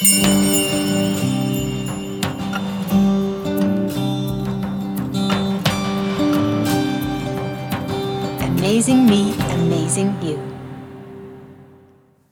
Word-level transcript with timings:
Amazing 0.00 0.24
Me, 9.04 9.34
Amazing 9.50 10.16
You. 10.22 10.40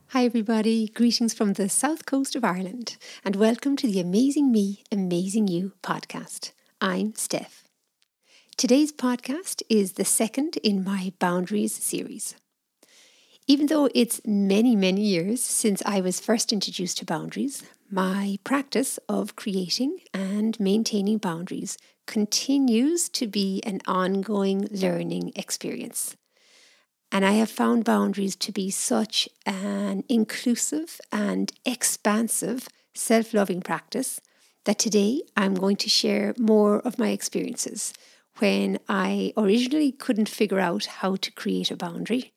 Hi, 0.07 0.25
everybody. 0.25 0.89
Greetings 0.89 1.35
from 1.35 1.53
the 1.53 1.69
south 1.69 2.07
coast 2.07 2.35
of 2.35 2.43
Ireland, 2.43 2.96
and 3.23 3.36
welcome 3.36 3.77
to 3.77 3.87
the 3.87 4.00
Amazing 4.00 4.50
Me, 4.50 4.82
Amazing 4.91 5.48
You 5.48 5.73
podcast. 5.82 6.53
I'm 6.80 7.14
Steph. 7.16 7.64
Today's 8.57 8.93
podcast 8.93 9.61
is 9.69 9.93
the 9.93 10.07
second 10.07 10.57
in 10.62 10.82
my 10.82 11.12
Boundaries 11.19 11.75
series. 11.75 12.35
Even 13.51 13.69
though 13.69 13.89
it's 13.95 14.21
many, 14.27 14.77
many 14.77 15.01
years 15.01 15.43
since 15.43 15.83
I 15.87 16.03
was 16.03 16.21
first 16.21 16.53
introduced 16.53 16.98
to 16.98 17.07
boundaries, 17.07 17.62
my 17.91 18.39
practice 18.45 18.98
of 19.09 19.37
creating 19.37 20.01
and 20.12 20.61
maintaining 20.61 21.16
boundaries 21.16 21.79
continues 22.06 23.09
to 23.09 23.27
be 23.27 23.62
an 23.65 23.80
ongoing 23.87 24.69
learning 24.70 25.33
experience. 25.34 26.15
And 27.11 27.25
I 27.25 27.33
have 27.33 27.51
found 27.51 27.87
boundaries 27.87 28.37
to 28.37 28.53
be 28.53 28.69
such 28.69 29.30
an 29.47 30.05
inclusive 30.11 31.01
and 31.11 31.51
expansive 31.65 32.69
self 32.95 33.33
loving 33.33 33.62
practice 33.62 34.20
that 34.67 34.78
today 34.78 35.23
I'm 35.39 35.55
going 35.55 35.77
to 35.77 35.89
share 35.89 36.34
more 36.37 36.80
of 36.80 36.98
my 36.98 37.09
experiences 37.12 37.95
when 38.41 38.78
I 38.91 39.33
originally 39.39 39.91
couldn't 39.91 40.28
figure 40.28 40.61
out 40.61 40.84
how 41.01 41.17
to 41.17 41.33
create 41.33 41.70
a 41.70 41.77
boundary. 41.77 42.34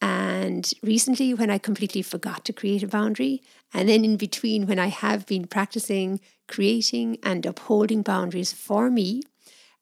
And 0.00 0.70
recently, 0.82 1.32
when 1.32 1.50
I 1.50 1.58
completely 1.58 2.02
forgot 2.02 2.44
to 2.44 2.52
create 2.52 2.82
a 2.82 2.88
boundary, 2.88 3.42
and 3.72 3.88
then 3.88 4.04
in 4.04 4.16
between, 4.16 4.66
when 4.66 4.78
I 4.78 4.88
have 4.88 5.26
been 5.26 5.46
practicing 5.46 6.20
creating 6.46 7.18
and 7.22 7.46
upholding 7.46 8.02
boundaries 8.02 8.52
for 8.52 8.90
me 8.90 9.22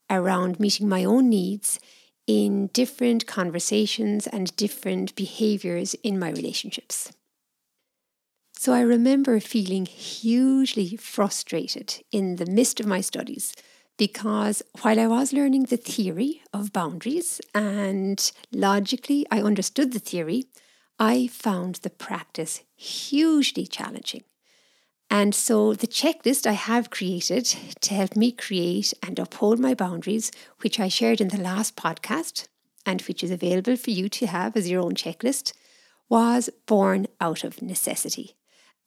around 0.09 0.61
meeting 0.61 0.89
my 0.89 1.05
own 1.05 1.29
needs 1.29 1.81
in 2.27 2.69
different 2.69 3.27
conversations 3.27 4.27
and 4.27 4.55
different 4.57 5.15
behaviors 5.17 5.95
in 6.03 6.19
my 6.19 6.31
relationships. 6.31 7.13
So 8.57 8.73
I 8.73 8.83
remember 8.83 9.41
feeling 9.41 9.87
hugely 9.87 10.97
frustrated 10.97 12.05
in 12.13 12.37
the 12.37 12.47
midst 12.47 12.79
of 12.79 12.87
my 12.87 13.01
studies 13.01 13.57
because 14.03 14.65
while 14.81 14.99
I 14.99 15.07
was 15.07 15.33
learning 15.33 15.67
the 15.67 15.77
theory 15.77 16.43
of 16.53 16.73
boundaries 16.73 17.41
and 17.55 18.33
logically 18.51 19.25
I 19.31 19.41
understood 19.41 19.93
the 19.93 20.01
theory, 20.01 20.47
I 20.99 21.29
found 21.29 21.77
the 21.77 21.91
practice 21.91 22.63
hugely 22.75 23.65
challenging. 23.65 24.25
And 25.09 25.33
so, 25.33 25.75
the 25.75 25.87
checklist 25.87 26.49
I 26.49 26.55
have 26.71 26.91
created 26.91 27.45
to 27.81 27.95
help 27.95 28.17
me 28.17 28.33
create 28.33 28.93
and 29.05 29.21
uphold 29.21 29.61
my 29.61 29.73
boundaries, 29.73 30.33
which 30.63 30.81
I 30.81 30.89
shared 30.89 31.21
in 31.21 31.29
the 31.29 31.41
last 31.51 31.77
podcast 31.77 32.49
and 32.85 33.03
which 33.03 33.23
is 33.23 33.31
available 33.31 33.77
for 33.77 33.93
you 33.93 34.09
to 34.09 34.27
have 34.27 34.57
as 34.57 34.69
your 34.69 34.83
own 34.83 34.95
checklist, 34.95 35.53
was 36.09 36.51
born 36.67 37.07
out 37.21 37.45
of 37.45 37.63
necessity, 37.63 38.35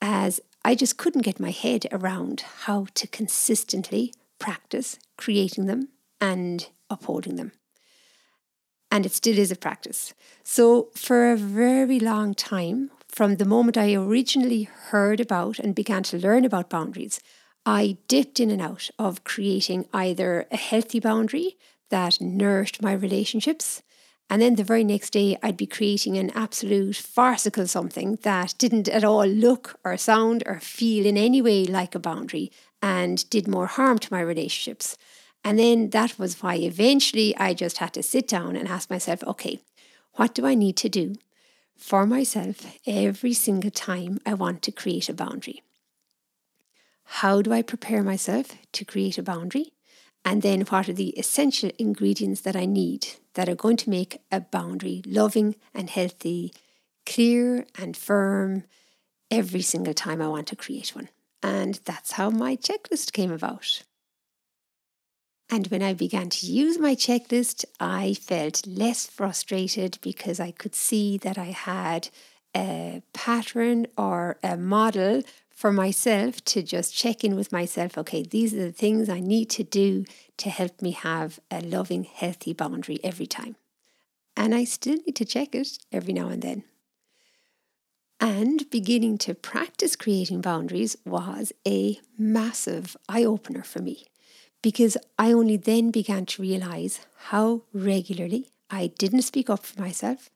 as 0.02 0.42
I 0.66 0.76
just 0.76 0.98
couldn't 0.98 1.22
get 1.30 1.40
my 1.40 1.52
head 1.52 1.86
around 1.94 2.42
how 2.66 2.88
to 2.96 3.08
consistently 3.08 4.12
practice 4.40 4.98
creating 5.18 5.66
them 5.66 5.90
and 6.22 6.70
upholding 6.90 7.36
them. 7.36 7.52
And 8.92 9.06
it 9.06 9.12
still 9.12 9.38
is 9.38 9.52
a 9.52 9.56
practice. 9.56 10.14
So, 10.44 10.90
for 10.96 11.32
a 11.32 11.38
very 11.38 12.00
long 12.00 12.34
time, 12.34 12.92
from 13.10 13.38
the 13.38 13.46
moment 13.46 13.78
I 13.78 13.94
originally 13.94 14.64
heard 14.64 15.20
about 15.20 15.60
and 15.60 15.74
began 15.74 16.04
to 16.04 16.18
learn 16.18 16.46
about 16.46 16.70
boundaries, 16.70 17.20
I 17.66 17.98
dipped 18.08 18.40
in 18.40 18.52
and 18.52 18.62
out 18.62 18.90
of 19.00 19.24
creating 19.24 19.88
either 19.94 20.46
a 20.52 20.58
healthy 20.58 21.00
boundary 21.00 21.58
that 21.90 22.22
nourished 22.22 22.82
my 22.82 22.94
relationships. 22.94 23.82
And 24.30 24.42
then 24.42 24.56
the 24.56 24.64
very 24.64 24.84
next 24.84 25.12
day, 25.12 25.38
I'd 25.42 25.58
be 25.58 25.68
creating 25.68 26.18
an 26.18 26.32
absolute 26.32 26.96
farcical 26.96 27.68
something 27.68 28.18
that 28.24 28.56
didn't 28.58 28.88
at 28.88 29.04
all 29.04 29.26
look 29.26 29.80
or 29.84 29.98
sound 29.98 30.44
or 30.46 30.60
feel 30.60 31.06
in 31.06 31.18
any 31.18 31.42
way 31.42 31.66
like 31.66 31.96
a 31.96 32.00
boundary 32.00 32.52
and 32.86 33.28
did 33.32 33.48
more 33.48 33.66
harm 33.66 33.98
to 33.98 34.14
my 34.14 34.22
relationships. 34.22 34.96
And 35.44 35.58
then 35.58 35.90
that 35.90 36.20
was 36.20 36.42
why 36.44 36.56
eventually 36.56 37.36
I 37.36 37.56
just 37.56 37.80
had 37.80 37.94
to 37.96 38.04
sit 38.04 38.28
down 38.28 38.56
and 38.56 38.68
ask 38.68 38.92
myself, 38.92 39.24
okay, 39.24 39.60
what 40.14 40.36
do 40.36 40.46
I 40.46 40.54
need 40.54 40.78
to 40.78 40.90
do 40.90 41.16
for 41.76 42.06
myself 42.06 42.78
every 42.86 43.34
single 43.34 43.72
time 43.72 44.20
I 44.26 44.34
want 44.34 44.62
to 44.64 44.72
create 44.72 45.10
a 45.10 45.14
boundary. 45.14 45.64
How 47.20 47.42
do 47.42 47.52
I 47.54 47.62
prepare 47.62 48.04
myself 48.04 48.52
to 48.74 48.86
create 48.86 49.18
a 49.18 49.24
boundary? 49.24 49.74
And 50.24 50.42
then 50.42 50.62
what 50.62 50.90
are 50.90 50.94
the 50.94 51.18
essential 51.20 51.72
ingredients 51.78 52.42
that 52.42 52.56
I 52.56 52.66
need 52.66 53.08
that 53.36 53.50
are 53.50 53.56
going 53.56 53.78
to 53.78 53.90
make 53.90 54.22
a 54.32 54.42
boundary 54.42 55.04
loving 55.06 55.56
and 55.74 55.90
healthy, 55.90 56.54
clear 57.06 57.66
and 57.76 57.98
firm 57.98 58.64
every 59.30 59.62
single 59.62 59.94
time 59.94 60.22
I 60.22 60.28
want 60.28 60.48
to 60.48 60.56
create 60.56 60.96
one? 60.96 61.10
And 61.46 61.80
that's 61.86 62.14
how 62.14 62.32
my 62.32 62.56
checklist 62.56 63.14
came 63.14 63.32
about. 63.32 63.84
And 65.48 65.68
when 65.68 65.84
I 65.84 65.94
began 65.94 66.30
to 66.30 66.48
use 66.48 66.80
my 66.80 66.96
checklist, 66.96 67.66
I 67.80 68.16
felt 68.16 68.66
less 68.66 69.06
frustrated 69.06 70.00
because 70.02 70.40
I 70.40 70.50
could 70.50 70.74
see 70.74 71.20
that 71.20 71.38
I 71.38 71.52
had 71.72 72.10
a 72.58 73.04
pattern 73.14 73.86
or 73.96 74.40
a 74.42 74.58
model 74.58 75.22
for 75.52 75.72
myself 75.72 76.44
to 76.46 76.64
just 76.64 76.96
check 76.96 77.24
in 77.24 77.36
with 77.36 77.52
myself. 77.52 77.96
Okay, 77.96 78.24
these 78.24 78.52
are 78.56 78.66
the 78.66 78.72
things 78.72 79.08
I 79.08 79.20
need 79.20 79.52
to 79.52 79.64
do 79.64 80.06
to 80.38 80.50
help 80.50 80.82
me 80.82 80.92
have 80.92 81.40
a 81.52 81.62
loving, 81.62 82.06
healthy 82.06 82.54
boundary 82.54 83.00
every 83.04 83.28
time. 83.28 83.56
And 84.36 84.56
I 84.56 84.64
still 84.64 84.96
need 85.06 85.16
to 85.18 85.26
check 85.26 85.54
it 85.54 85.78
every 85.92 86.14
now 86.14 86.30
and 86.30 86.42
then. 86.42 86.64
And 88.20 88.70
beginning 88.70 89.18
to 89.20 89.36
practice 89.36 89.96
creating 89.96 90.42
boundaries 90.42 90.96
was 91.06 91.52
a 91.68 92.00
massive 92.18 92.96
eye 93.10 93.26
opener 93.26 93.64
for 93.64 93.80
me 93.80 94.06
because 94.62 94.98
I 95.20 95.32
only 95.32 95.58
then 95.58 95.92
began 95.92 96.26
to 96.28 96.42
realize 96.42 97.02
how 97.28 97.64
regularly 97.74 98.50
I 98.70 98.88
didn't 98.98 99.24
speak 99.24 99.50
up 99.50 99.66
for 99.66 99.80
myself 99.82 100.30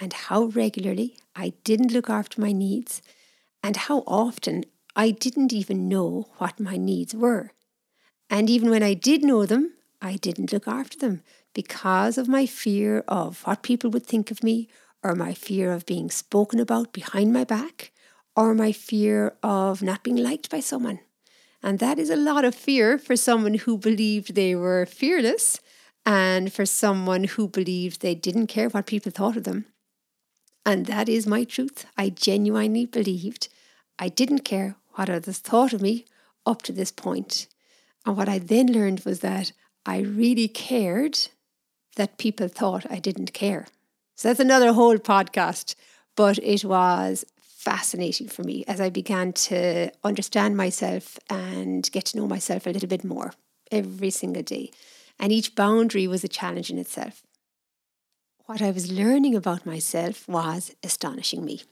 and 0.00 0.12
how 0.12 0.44
regularly 0.44 1.18
I 1.34 1.52
didn't 1.62 1.92
look 1.92 2.10
after 2.10 2.40
my 2.40 2.52
needs 2.52 3.02
and 3.62 3.76
how 3.76 4.02
often 4.06 4.64
I 4.94 5.10
didn't 5.10 5.52
even 5.52 5.88
know 5.88 6.26
what 6.38 6.58
my 6.58 6.76
needs 6.76 7.14
were. 7.14 7.52
And 8.30 8.50
even 8.50 8.70
when 8.70 8.82
I 8.82 8.94
did 8.94 9.22
know 9.22 9.46
them, 9.46 9.74
I 10.00 10.16
didn't 10.16 10.52
look 10.52 10.66
after 10.66 10.98
them 10.98 11.22
because 11.54 12.18
of 12.18 12.28
my 12.28 12.46
fear 12.46 13.04
of 13.08 13.42
what 13.42 13.62
people 13.62 13.90
would 13.90 14.06
think 14.06 14.30
of 14.30 14.42
me, 14.42 14.68
or 15.06 15.14
my 15.14 15.32
fear 15.32 15.72
of 15.72 15.86
being 15.86 16.10
spoken 16.10 16.58
about 16.58 16.92
behind 16.92 17.32
my 17.32 17.44
back, 17.44 17.92
or 18.34 18.54
my 18.54 18.72
fear 18.72 19.36
of 19.40 19.80
not 19.80 20.02
being 20.02 20.16
liked 20.16 20.50
by 20.50 20.58
someone. 20.58 20.98
And 21.62 21.78
that 21.78 21.96
is 21.96 22.10
a 22.10 22.16
lot 22.16 22.44
of 22.44 22.56
fear 22.56 22.98
for 22.98 23.16
someone 23.16 23.54
who 23.54 23.78
believed 23.78 24.34
they 24.34 24.56
were 24.56 24.84
fearless 24.84 25.60
and 26.04 26.52
for 26.52 26.66
someone 26.66 27.24
who 27.24 27.46
believed 27.46 28.00
they 28.00 28.16
didn't 28.16 28.48
care 28.48 28.68
what 28.68 28.86
people 28.86 29.12
thought 29.12 29.36
of 29.36 29.44
them. 29.44 29.66
And 30.64 30.86
that 30.86 31.08
is 31.08 31.24
my 31.24 31.44
truth. 31.44 31.86
I 31.96 32.08
genuinely 32.10 32.84
believed 32.84 33.48
I 34.00 34.08
didn't 34.08 34.40
care 34.40 34.74
what 34.94 35.08
others 35.08 35.38
thought 35.38 35.72
of 35.72 35.80
me 35.80 36.04
up 36.44 36.62
to 36.62 36.72
this 36.72 36.90
point. 36.90 37.46
And 38.04 38.16
what 38.16 38.28
I 38.28 38.38
then 38.38 38.72
learned 38.72 39.04
was 39.04 39.20
that 39.20 39.52
I 39.84 39.98
really 39.98 40.48
cared 40.48 41.28
that 41.94 42.18
people 42.18 42.48
thought 42.48 42.90
I 42.90 42.98
didn't 42.98 43.32
care. 43.32 43.68
So 44.16 44.28
that's 44.28 44.40
another 44.40 44.72
whole 44.72 44.96
podcast, 44.96 45.74
but 46.16 46.38
it 46.38 46.64
was 46.64 47.24
fascinating 47.38 48.28
for 48.28 48.42
me 48.44 48.64
as 48.66 48.80
I 48.80 48.88
began 48.88 49.34
to 49.34 49.90
understand 50.02 50.56
myself 50.56 51.18
and 51.28 51.90
get 51.92 52.06
to 52.06 52.16
know 52.16 52.26
myself 52.26 52.66
a 52.66 52.70
little 52.70 52.88
bit 52.88 53.04
more 53.04 53.34
every 53.70 54.08
single 54.10 54.42
day. 54.42 54.70
And 55.18 55.32
each 55.32 55.54
boundary 55.54 56.06
was 56.06 56.24
a 56.24 56.28
challenge 56.28 56.70
in 56.70 56.78
itself. 56.78 57.22
What 58.46 58.62
I 58.62 58.70
was 58.70 58.90
learning 58.90 59.34
about 59.34 59.66
myself 59.66 60.26
was 60.26 60.74
astonishing 60.82 61.44
me. 61.44 61.62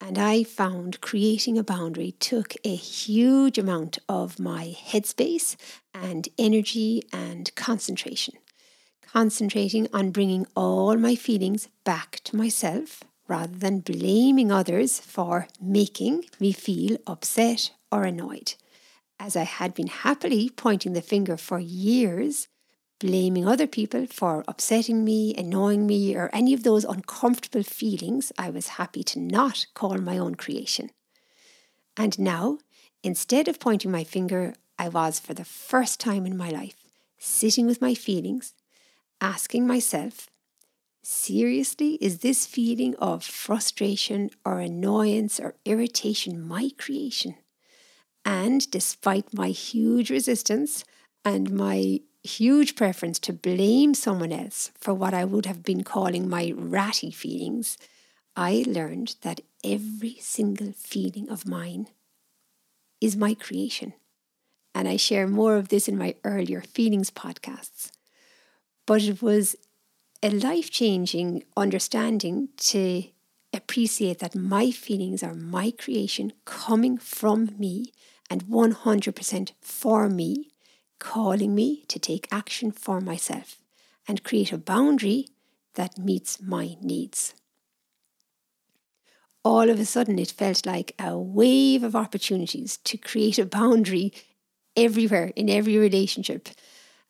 And 0.00 0.18
I 0.18 0.44
found 0.44 1.00
creating 1.00 1.58
a 1.58 1.64
boundary 1.64 2.12
took 2.12 2.54
a 2.62 2.76
huge 2.76 3.58
amount 3.58 3.98
of 4.08 4.38
my 4.38 4.76
headspace 4.78 5.56
and 5.92 6.28
energy 6.38 7.02
and 7.12 7.52
concentration. 7.56 8.34
Concentrating 9.12 9.88
on 9.92 10.10
bringing 10.10 10.46
all 10.54 10.96
my 10.96 11.14
feelings 11.14 11.68
back 11.84 12.20
to 12.24 12.36
myself 12.36 13.02
rather 13.26 13.56
than 13.56 13.80
blaming 13.80 14.52
others 14.52 15.00
for 15.00 15.48
making 15.60 16.24
me 16.38 16.52
feel 16.52 16.96
upset 17.06 17.72
or 17.90 18.04
annoyed. 18.04 18.54
As 19.18 19.36
I 19.36 19.44
had 19.44 19.74
been 19.74 19.88
happily 19.88 20.50
pointing 20.50 20.92
the 20.92 21.02
finger 21.02 21.36
for 21.36 21.58
years, 21.58 22.48
blaming 23.00 23.46
other 23.46 23.66
people 23.66 24.06
for 24.06 24.44
upsetting 24.46 25.04
me, 25.04 25.34
annoying 25.36 25.86
me, 25.86 26.14
or 26.14 26.30
any 26.32 26.54
of 26.54 26.62
those 26.62 26.84
uncomfortable 26.84 27.62
feelings 27.62 28.32
I 28.38 28.50
was 28.50 28.68
happy 28.68 29.02
to 29.04 29.20
not 29.20 29.66
call 29.74 29.98
my 29.98 30.18
own 30.18 30.34
creation. 30.34 30.90
And 31.96 32.18
now, 32.18 32.58
Instead 33.02 33.46
of 33.46 33.60
pointing 33.60 33.90
my 33.90 34.04
finger, 34.04 34.54
I 34.78 34.88
was, 34.88 35.20
for 35.20 35.34
the 35.34 35.44
first 35.44 36.00
time 36.00 36.26
in 36.26 36.36
my 36.36 36.50
life, 36.50 36.76
sitting 37.18 37.66
with 37.66 37.80
my 37.80 37.94
feelings, 37.94 38.54
asking 39.20 39.66
myself, 39.66 40.28
seriously, 41.02 41.94
is 42.00 42.18
this 42.18 42.46
feeling 42.46 42.94
of 42.96 43.24
frustration 43.24 44.30
or 44.44 44.60
annoyance 44.60 45.40
or 45.40 45.54
irritation 45.64 46.40
my 46.46 46.70
creation? 46.78 47.34
And 48.24 48.70
despite 48.70 49.32
my 49.32 49.48
huge 49.48 50.10
resistance 50.10 50.84
and 51.24 51.50
my 51.50 52.00
huge 52.22 52.76
preference 52.76 53.18
to 53.20 53.32
blame 53.32 53.94
someone 53.94 54.32
else 54.32 54.70
for 54.78 54.92
what 54.92 55.14
I 55.14 55.24
would 55.24 55.46
have 55.46 55.62
been 55.62 55.82
calling 55.84 56.28
my 56.28 56.52
ratty 56.54 57.10
feelings, 57.10 57.78
I 58.36 58.64
learned 58.66 59.16
that 59.22 59.40
every 59.64 60.16
single 60.20 60.72
feeling 60.72 61.28
of 61.30 61.46
mine 61.46 61.88
is 63.00 63.16
my 63.16 63.34
creation. 63.34 63.94
And 64.74 64.86
I 64.86 64.96
share 64.96 65.26
more 65.26 65.56
of 65.56 65.68
this 65.68 65.88
in 65.88 65.96
my 65.96 66.14
earlier 66.22 66.60
feelings 66.60 67.10
podcasts. 67.10 67.90
But 68.88 69.02
it 69.02 69.20
was 69.20 69.54
a 70.22 70.30
life 70.30 70.70
changing 70.70 71.44
understanding 71.54 72.48
to 72.72 73.04
appreciate 73.52 74.20
that 74.20 74.34
my 74.34 74.70
feelings 74.70 75.22
are 75.22 75.34
my 75.34 75.72
creation 75.72 76.32
coming 76.46 76.96
from 76.96 77.50
me 77.58 77.92
and 78.30 78.44
100% 78.44 79.52
for 79.60 80.08
me, 80.08 80.48
calling 80.98 81.54
me 81.54 81.84
to 81.88 81.98
take 81.98 82.32
action 82.32 82.72
for 82.72 82.98
myself 83.02 83.58
and 84.08 84.24
create 84.24 84.52
a 84.52 84.56
boundary 84.56 85.28
that 85.74 85.98
meets 85.98 86.40
my 86.40 86.78
needs. 86.80 87.34
All 89.44 89.68
of 89.68 89.78
a 89.78 89.84
sudden, 89.84 90.18
it 90.18 90.30
felt 90.30 90.64
like 90.64 90.94
a 90.98 91.18
wave 91.18 91.82
of 91.82 91.94
opportunities 91.94 92.78
to 92.84 92.96
create 92.96 93.38
a 93.38 93.44
boundary 93.44 94.14
everywhere 94.74 95.30
in 95.36 95.50
every 95.50 95.76
relationship. 95.76 96.48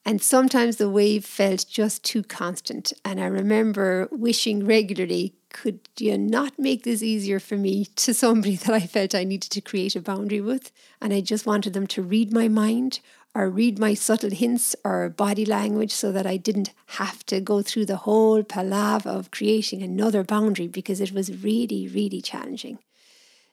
And 0.04 0.22
sometimes 0.22 0.76
the 0.76 0.88
wave 0.88 1.24
felt 1.24 1.66
just 1.68 2.02
too 2.02 2.22
constant. 2.22 2.92
And 3.04 3.20
I 3.20 3.26
remember 3.26 4.08
wishing 4.10 4.64
regularly, 4.64 5.34
could 5.50 5.80
you 5.98 6.16
not 6.16 6.58
make 6.58 6.84
this 6.84 7.02
easier 7.02 7.38
for 7.40 7.56
me 7.56 7.84
to 7.96 8.14
somebody 8.14 8.56
that 8.56 8.74
I 8.74 8.80
felt 8.80 9.14
I 9.14 9.24
needed 9.24 9.50
to 9.50 9.60
create 9.60 9.96
a 9.96 10.00
boundary 10.00 10.40
with? 10.40 10.72
And 11.00 11.12
I 11.12 11.20
just 11.20 11.46
wanted 11.46 11.72
them 11.72 11.86
to 11.88 12.02
read 12.02 12.32
my 12.32 12.48
mind 12.48 13.00
or 13.34 13.50
read 13.50 13.78
my 13.78 13.94
subtle 13.94 14.30
hints 14.30 14.74
or 14.84 15.08
body 15.10 15.44
language 15.44 15.92
so 15.92 16.10
that 16.12 16.26
I 16.26 16.36
didn't 16.36 16.72
have 16.86 17.24
to 17.26 17.40
go 17.40 17.62
through 17.62 17.86
the 17.86 17.98
whole 17.98 18.42
palaver 18.42 19.10
of 19.10 19.30
creating 19.30 19.82
another 19.82 20.24
boundary 20.24 20.66
because 20.66 21.00
it 21.00 21.12
was 21.12 21.42
really, 21.42 21.86
really 21.86 22.22
challenging. 22.22 22.78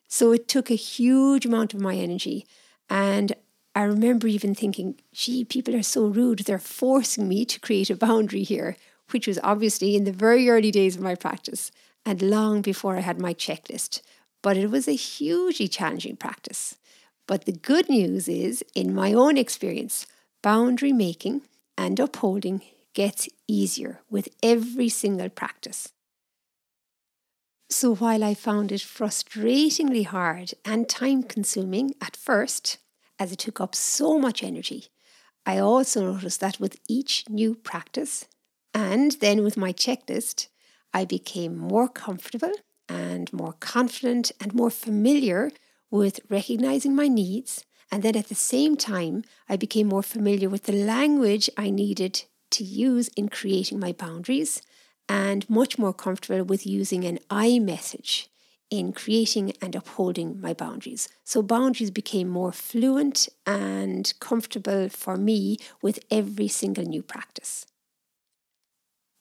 So 0.08 0.32
it 0.32 0.48
took 0.48 0.72
a 0.72 0.76
huge 0.76 1.46
amount 1.46 1.74
of 1.74 1.82
my 1.82 1.96
energy. 1.96 2.46
And 2.90 3.34
I 3.76 3.84
remember 3.84 4.28
even 4.28 4.56
thinking, 4.56 4.96
gee, 5.14 5.44
people 5.44 5.76
are 5.76 5.84
so 5.84 6.08
rude. 6.08 6.40
They're 6.40 6.60
forcing 6.60 7.28
me 7.28 7.44
to 7.44 7.60
create 7.60 7.90
a 7.90 7.96
boundary 7.98 8.44
here, 8.44 8.78
which 9.12 9.28
was 9.28 9.38
obviously 9.44 9.98
in 9.98 10.06
the 10.06 10.14
very 10.14 10.50
early 10.50 10.72
days 10.72 10.96
of 10.96 11.02
my 11.02 11.14
practice 11.14 11.72
and 12.06 12.22
long 12.22 12.62
before 12.62 12.96
I 12.96 13.02
had 13.02 13.20
my 13.20 13.34
checklist. 13.34 14.02
But 14.42 14.56
it 14.56 14.72
was 14.72 14.88
a 14.88 14.94
hugely 14.94 15.68
challenging 15.68 16.16
practice. 16.16 16.78
But 17.28 17.46
the 17.46 17.52
good 17.52 17.90
news 17.90 18.30
is, 18.30 18.64
in 18.74 18.94
my 18.94 19.12
own 19.12 19.38
experience, 19.38 20.08
boundary 20.42 20.94
making 20.94 21.42
and 21.78 22.00
upholding 22.00 22.62
gets 22.94 23.28
easier 23.46 24.00
with 24.10 24.30
every 24.42 24.88
single 24.88 25.28
practice. 25.28 25.92
So 27.70 27.96
while 27.96 28.24
I 28.24 28.36
found 28.36 28.72
it 28.72 28.82
frustratingly 28.82 30.06
hard 30.06 30.54
and 30.64 30.88
time 30.88 31.24
consuming 31.24 31.94
at 32.00 32.16
first, 32.16 32.78
as 33.20 33.32
it 33.32 33.40
took 33.40 33.62
up 33.62 33.76
so 33.76 34.20
much 34.20 34.44
energy. 34.44 34.88
I 35.46 35.60
also 35.60 36.12
noticed 36.14 36.40
that 36.40 36.60
with 36.60 36.80
each 36.88 37.26
new 37.30 37.56
practice 37.56 38.28
and 38.74 39.14
then 39.14 39.44
with 39.44 39.58
my 39.58 39.72
checklist, 39.72 40.48
I 40.94 41.06
became 41.06 41.58
more 41.58 41.88
comfortable 41.88 42.52
and 42.90 43.32
more 43.32 43.54
confident 43.54 44.32
and 44.40 44.54
more 44.54 44.70
familiar 44.70 45.52
with 45.92 46.20
recognizing 46.30 46.96
my 46.96 47.08
needs. 47.08 47.66
And 47.92 48.04
then 48.04 48.18
at 48.18 48.30
the 48.30 48.36
same 48.36 48.76
time, 48.76 49.24
I 49.48 49.56
became 49.56 49.88
more 49.88 50.04
familiar 50.04 50.50
with 50.50 50.64
the 50.64 50.74
language 50.74 51.50
I 51.58 51.70
needed 51.70 52.24
to 52.52 52.64
use 52.64 53.10
in 53.16 53.30
creating 53.30 53.80
my 53.80 53.92
boundaries 53.92 54.62
and 55.08 55.50
much 55.50 55.78
more 55.78 55.94
comfortable 55.94 56.44
with 56.44 56.66
using 56.66 57.06
an 57.06 57.20
I 57.30 57.60
message 57.60 58.30
in 58.70 58.94
creating 58.94 59.54
and 59.62 59.76
upholding 59.76 60.42
my 60.42 60.54
boundaries. 60.54 61.08
So, 61.24 61.42
boundaries 61.42 61.92
became 61.92 62.30
more 62.30 62.52
fluent 62.52 63.30
and 63.46 64.14
comfortable 64.20 64.90
for 64.90 65.18
me 65.18 65.58
with 65.82 66.00
every 66.12 66.48
single 66.48 66.84
new 66.84 67.02
practice. 67.02 67.66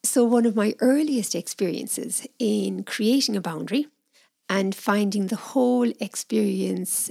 So, 0.04 0.24
one 0.24 0.46
of 0.46 0.56
my 0.56 0.74
earliest 0.80 1.34
experiences 1.34 2.26
in 2.38 2.84
creating 2.84 3.36
a 3.36 3.40
boundary 3.40 3.88
and 4.48 4.74
finding 4.74 5.28
the 5.28 5.36
whole 5.36 5.90
experience 6.00 7.10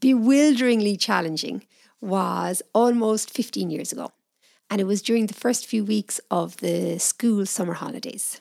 bewilderingly 0.00 0.96
challenging 0.96 1.64
was 2.00 2.62
almost 2.74 3.30
15 3.30 3.70
years 3.70 3.92
ago. 3.92 4.12
And 4.70 4.80
it 4.80 4.84
was 4.84 5.02
during 5.02 5.26
the 5.26 5.34
first 5.34 5.66
few 5.66 5.84
weeks 5.84 6.20
of 6.30 6.58
the 6.58 6.98
school 6.98 7.46
summer 7.46 7.74
holidays. 7.74 8.40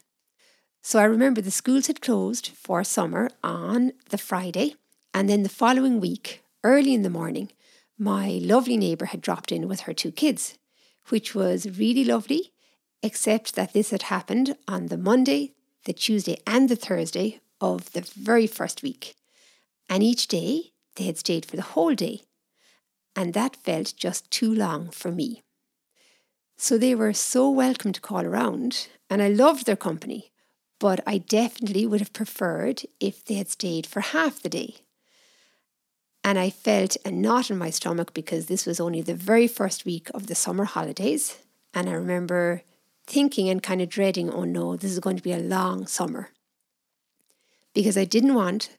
So 0.84 0.98
I 0.98 1.04
remember 1.04 1.42
the 1.42 1.52
schools 1.52 1.86
had 1.86 2.02
closed 2.02 2.48
for 2.48 2.84
summer 2.84 3.30
on 3.44 3.94
the 4.10 4.18
Friday, 4.18 4.76
and 5.14 5.30
then 5.30 5.44
the 5.44 5.50
following 5.50 6.00
week, 6.00 6.44
early 6.64 6.96
in 6.96 7.04
the 7.04 7.10
morning, 7.10 7.52
my 8.00 8.40
lovely 8.42 8.78
neighbour 8.78 9.06
had 9.06 9.22
dropped 9.22 9.52
in 9.52 9.68
with 9.68 9.82
her 9.82 9.94
two 9.94 10.12
kids, 10.12 10.58
which 11.10 11.36
was 11.36 11.78
really 11.78 12.04
lovely, 12.04 12.52
except 13.04 13.54
that 13.54 13.74
this 13.74 13.92
had 13.92 14.04
happened 14.04 14.58
on 14.68 14.88
the 14.88 14.98
Monday, 14.98 15.54
the 15.86 15.94
Tuesday, 15.94 16.38
and 16.48 16.68
the 16.68 16.76
Thursday 16.76 17.42
of 17.60 17.92
the 17.92 18.02
very 18.02 18.48
first 18.48 18.82
week. 18.82 19.14
And 19.88 20.02
each 20.02 20.28
day 20.28 20.72
they 20.96 21.04
had 21.04 21.20
stayed 21.20 21.46
for 21.46 21.58
the 21.58 21.62
whole 21.74 21.94
day. 21.94 22.24
And 23.16 23.36
that 23.36 23.56
felt 23.56 23.94
just 23.96 24.32
too 24.32 24.52
long 24.52 24.90
for 24.90 25.12
me. 25.12 25.44
So 26.58 26.80
they 26.80 26.96
were 26.96 27.14
so 27.14 27.52
welcome 27.52 27.94
to 27.94 28.02
call 28.02 28.26
around, 28.26 28.88
and 29.12 29.22
I 29.22 29.28
loved 29.28 29.68
their 29.68 29.76
company 29.76 30.31
but 30.82 31.00
I 31.06 31.20
definitely 31.20 31.86
would 31.86 32.00
have 32.00 32.12
preferred 32.12 32.82
if 33.00 33.24
they 33.24 33.36
had 33.36 33.50
stayed 33.50 33.86
for 33.86 34.00
half 34.02 34.42
the 34.42 34.50
day. 34.50 34.78
And 36.24 36.40
I 36.40 36.50
felt 36.50 36.98
a 37.06 37.12
knot 37.12 37.52
in 37.52 37.58
my 37.60 37.70
stomach 37.70 38.16
because 38.16 38.48
this 38.48 38.66
was 38.66 38.80
only 38.80 39.04
the 39.04 39.14
very 39.14 39.48
first 39.48 39.86
week 39.86 40.10
of 40.16 40.26
the 40.26 40.34
summer 40.34 40.66
holidays. 40.66 41.38
And 41.72 41.88
I 41.88 41.94
remember 41.94 42.64
thinking 43.06 43.48
and 43.48 43.62
kind 43.62 43.80
of 43.80 43.90
dreading, 43.90 44.32
oh 44.32 44.44
no, 44.44 44.76
this 44.76 44.92
is 44.92 45.00
going 45.00 45.18
to 45.18 45.24
be 45.24 45.34
a 45.34 45.38
long 45.38 45.86
summer. 45.86 46.30
Because 47.76 47.96
I 47.96 48.06
didn't 48.06 48.34
want 48.34 48.76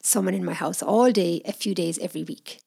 someone 0.00 0.34
in 0.34 0.44
my 0.44 0.54
house 0.54 0.80
all 0.80 1.10
day, 1.10 1.42
a 1.44 1.52
few 1.52 1.74
days 1.74 1.98
every 1.98 2.22
week. 2.22 2.60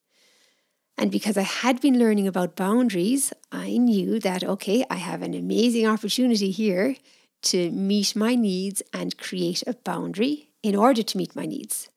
And 0.97 1.09
because 1.09 1.37
I 1.37 1.43
had 1.43 1.79
been 1.79 1.97
learning 1.97 2.27
about 2.27 2.57
boundaries, 2.57 3.31
I 3.53 3.77
knew 3.77 4.19
that, 4.19 4.43
okay, 4.43 4.83
I 4.89 4.95
have 4.95 5.21
an 5.21 5.33
amazing 5.33 5.87
opportunity 5.87 6.51
here 6.51 6.97
to 7.41 7.71
meet 7.71 8.15
my 8.15 8.35
needs 8.35 8.81
and 8.93 9.17
create 9.17 9.63
a 9.65 9.73
boundary 9.73 10.49
in 10.61 10.75
order 10.75 11.03
to 11.03 11.17
meet 11.17 11.35
my 11.35 11.45
needs. 11.45 11.89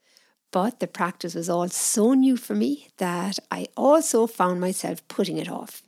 But 0.51 0.81
the 0.81 0.87
practice 0.87 1.35
was 1.35 1.49
all 1.49 1.69
so 1.69 2.13
new 2.13 2.37
for 2.37 2.55
me 2.55 2.89
that 2.99 3.39
I 3.51 3.69
also 3.77 4.27
found 4.27 4.61
myself 4.61 5.07
putting 5.09 5.39
it 5.39 5.49
off 5.49 5.83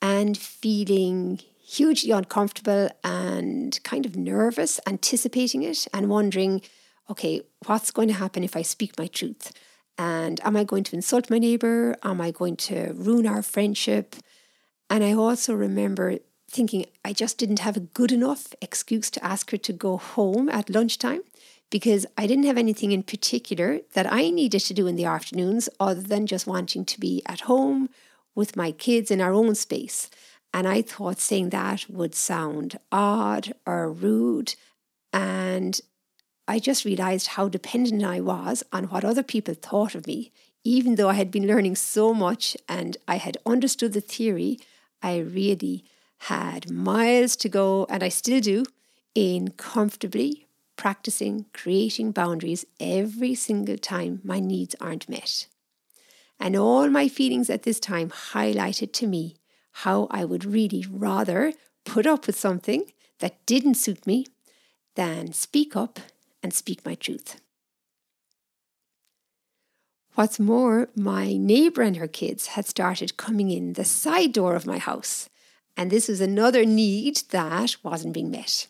and 0.00 0.38
feeling 0.38 1.40
hugely 1.66 2.12
uncomfortable 2.12 2.90
and 3.02 3.78
kind 3.82 4.06
of 4.06 4.16
nervous, 4.16 4.78
anticipating 4.86 5.62
it 5.62 5.88
and 5.92 6.08
wondering, 6.08 6.62
okay, 7.10 7.42
what's 7.66 7.90
going 7.90 8.08
to 8.08 8.14
happen 8.14 8.44
if 8.44 8.56
I 8.56 8.62
speak 8.62 8.98
my 8.98 9.08
truth? 9.08 9.52
And 9.98 10.40
am 10.44 10.56
I 10.56 10.64
going 10.64 10.84
to 10.84 10.96
insult 10.96 11.30
my 11.30 11.38
neighbor? 11.38 11.96
Am 12.02 12.20
I 12.20 12.30
going 12.30 12.56
to 12.56 12.92
ruin 12.94 13.26
our 13.26 13.42
friendship? 13.42 14.16
And 14.90 15.02
I 15.02 15.12
also 15.12 15.54
remember 15.54 16.18
thinking 16.54 16.86
I 17.04 17.12
just 17.12 17.36
didn't 17.36 17.58
have 17.58 17.76
a 17.76 17.80
good 17.80 18.12
enough 18.12 18.54
excuse 18.62 19.10
to 19.10 19.24
ask 19.24 19.50
her 19.50 19.56
to 19.56 19.72
go 19.72 19.96
home 19.96 20.48
at 20.48 20.70
lunchtime 20.70 21.22
because 21.68 22.06
I 22.16 22.28
didn't 22.28 22.44
have 22.44 22.56
anything 22.56 22.92
in 22.92 23.02
particular 23.02 23.80
that 23.94 24.10
I 24.10 24.30
needed 24.30 24.60
to 24.60 24.74
do 24.74 24.86
in 24.86 24.94
the 24.94 25.04
afternoons 25.04 25.68
other 25.80 26.02
than 26.02 26.28
just 26.28 26.46
wanting 26.46 26.84
to 26.84 27.00
be 27.00 27.22
at 27.26 27.40
home 27.42 27.88
with 28.36 28.56
my 28.56 28.70
kids 28.70 29.10
in 29.10 29.20
our 29.20 29.32
own 29.32 29.56
space. 29.56 30.08
And 30.52 30.68
I 30.68 30.82
thought 30.82 31.18
saying 31.18 31.50
that 31.50 31.86
would 31.90 32.14
sound 32.14 32.78
odd 32.92 33.52
or 33.66 33.90
rude. 33.90 34.54
And 35.12 35.80
I 36.46 36.60
just 36.60 36.84
realized 36.84 37.28
how 37.28 37.48
dependent 37.48 38.04
I 38.04 38.20
was 38.20 38.62
on 38.72 38.84
what 38.84 39.04
other 39.04 39.24
people 39.24 39.54
thought 39.54 39.96
of 39.96 40.06
me. 40.06 40.30
Even 40.62 40.94
though 40.94 41.08
I 41.08 41.14
had 41.14 41.32
been 41.32 41.48
learning 41.48 41.74
so 41.76 42.14
much 42.14 42.56
and 42.68 42.96
I 43.08 43.16
had 43.16 43.36
understood 43.44 43.92
the 43.92 44.00
theory, 44.00 44.60
I 45.02 45.18
really 45.18 45.84
had 46.24 46.70
miles 46.70 47.36
to 47.36 47.48
go, 47.48 47.86
and 47.90 48.02
I 48.02 48.08
still 48.08 48.40
do, 48.40 48.64
in 49.14 49.50
comfortably 49.52 50.44
practicing 50.76 51.46
creating 51.52 52.12
boundaries 52.12 52.64
every 52.80 53.34
single 53.34 53.78
time 53.78 54.20
my 54.24 54.40
needs 54.40 54.74
aren't 54.80 55.08
met. 55.08 55.46
And 56.40 56.56
all 56.56 56.88
my 56.88 57.08
feelings 57.08 57.48
at 57.48 57.62
this 57.62 57.78
time 57.78 58.10
highlighted 58.10 58.92
to 58.94 59.06
me 59.06 59.36
how 59.84 60.08
I 60.10 60.24
would 60.24 60.44
really 60.44 60.84
rather 60.90 61.52
put 61.84 62.06
up 62.06 62.26
with 62.26 62.38
something 62.38 62.92
that 63.20 63.44
didn't 63.46 63.74
suit 63.74 64.06
me 64.06 64.26
than 64.94 65.32
speak 65.32 65.76
up 65.76 66.00
and 66.42 66.52
speak 66.52 66.84
my 66.84 66.94
truth. 66.94 67.40
What's 70.14 70.38
more, 70.38 70.88
my 70.94 71.36
neighbour 71.36 71.82
and 71.82 71.96
her 71.96 72.06
kids 72.06 72.48
had 72.48 72.66
started 72.66 73.16
coming 73.16 73.50
in 73.50 73.72
the 73.72 73.84
side 73.84 74.32
door 74.32 74.54
of 74.54 74.66
my 74.66 74.78
house, 74.78 75.28
and 75.76 75.90
this 75.90 76.08
was 76.08 76.20
another 76.20 76.64
need 76.64 77.22
that 77.30 77.76
wasn't 77.82 78.14
being 78.14 78.30
met. 78.30 78.68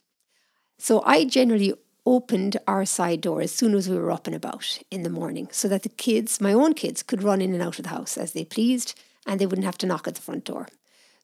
So 0.79 1.03
I 1.05 1.25
generally 1.25 1.75
opened 2.07 2.59
our 2.67 2.85
side 2.85 3.21
door 3.21 3.41
as 3.41 3.53
soon 3.53 3.75
as 3.75 3.89
we 3.89 3.97
were 3.97 4.11
up 4.11 4.27
and 4.27 4.37
about 4.37 4.79
in 4.91 5.03
the 5.03 5.11
morning 5.11 5.49
so 5.51 5.69
that 5.69 5.83
the 5.83 5.89
kids, 5.89 6.41
my 6.41 6.53
own 6.53 6.75
kids, 6.75 7.03
could 7.03 7.23
run 7.23 7.41
in 7.41 7.55
and 7.55 7.63
out 7.63 7.79
of 7.79 7.85
the 7.85 7.91
house 7.91 8.19
as 8.19 8.33
they 8.33 8.45
pleased 8.45 8.99
and 9.27 9.41
they 9.41 9.47
wouldn't 9.47 9.65
have 9.65 9.79
to 9.79 9.87
knock 9.87 10.07
at 10.07 10.15
the 10.15 10.21
front 10.21 10.45
door. 10.45 10.69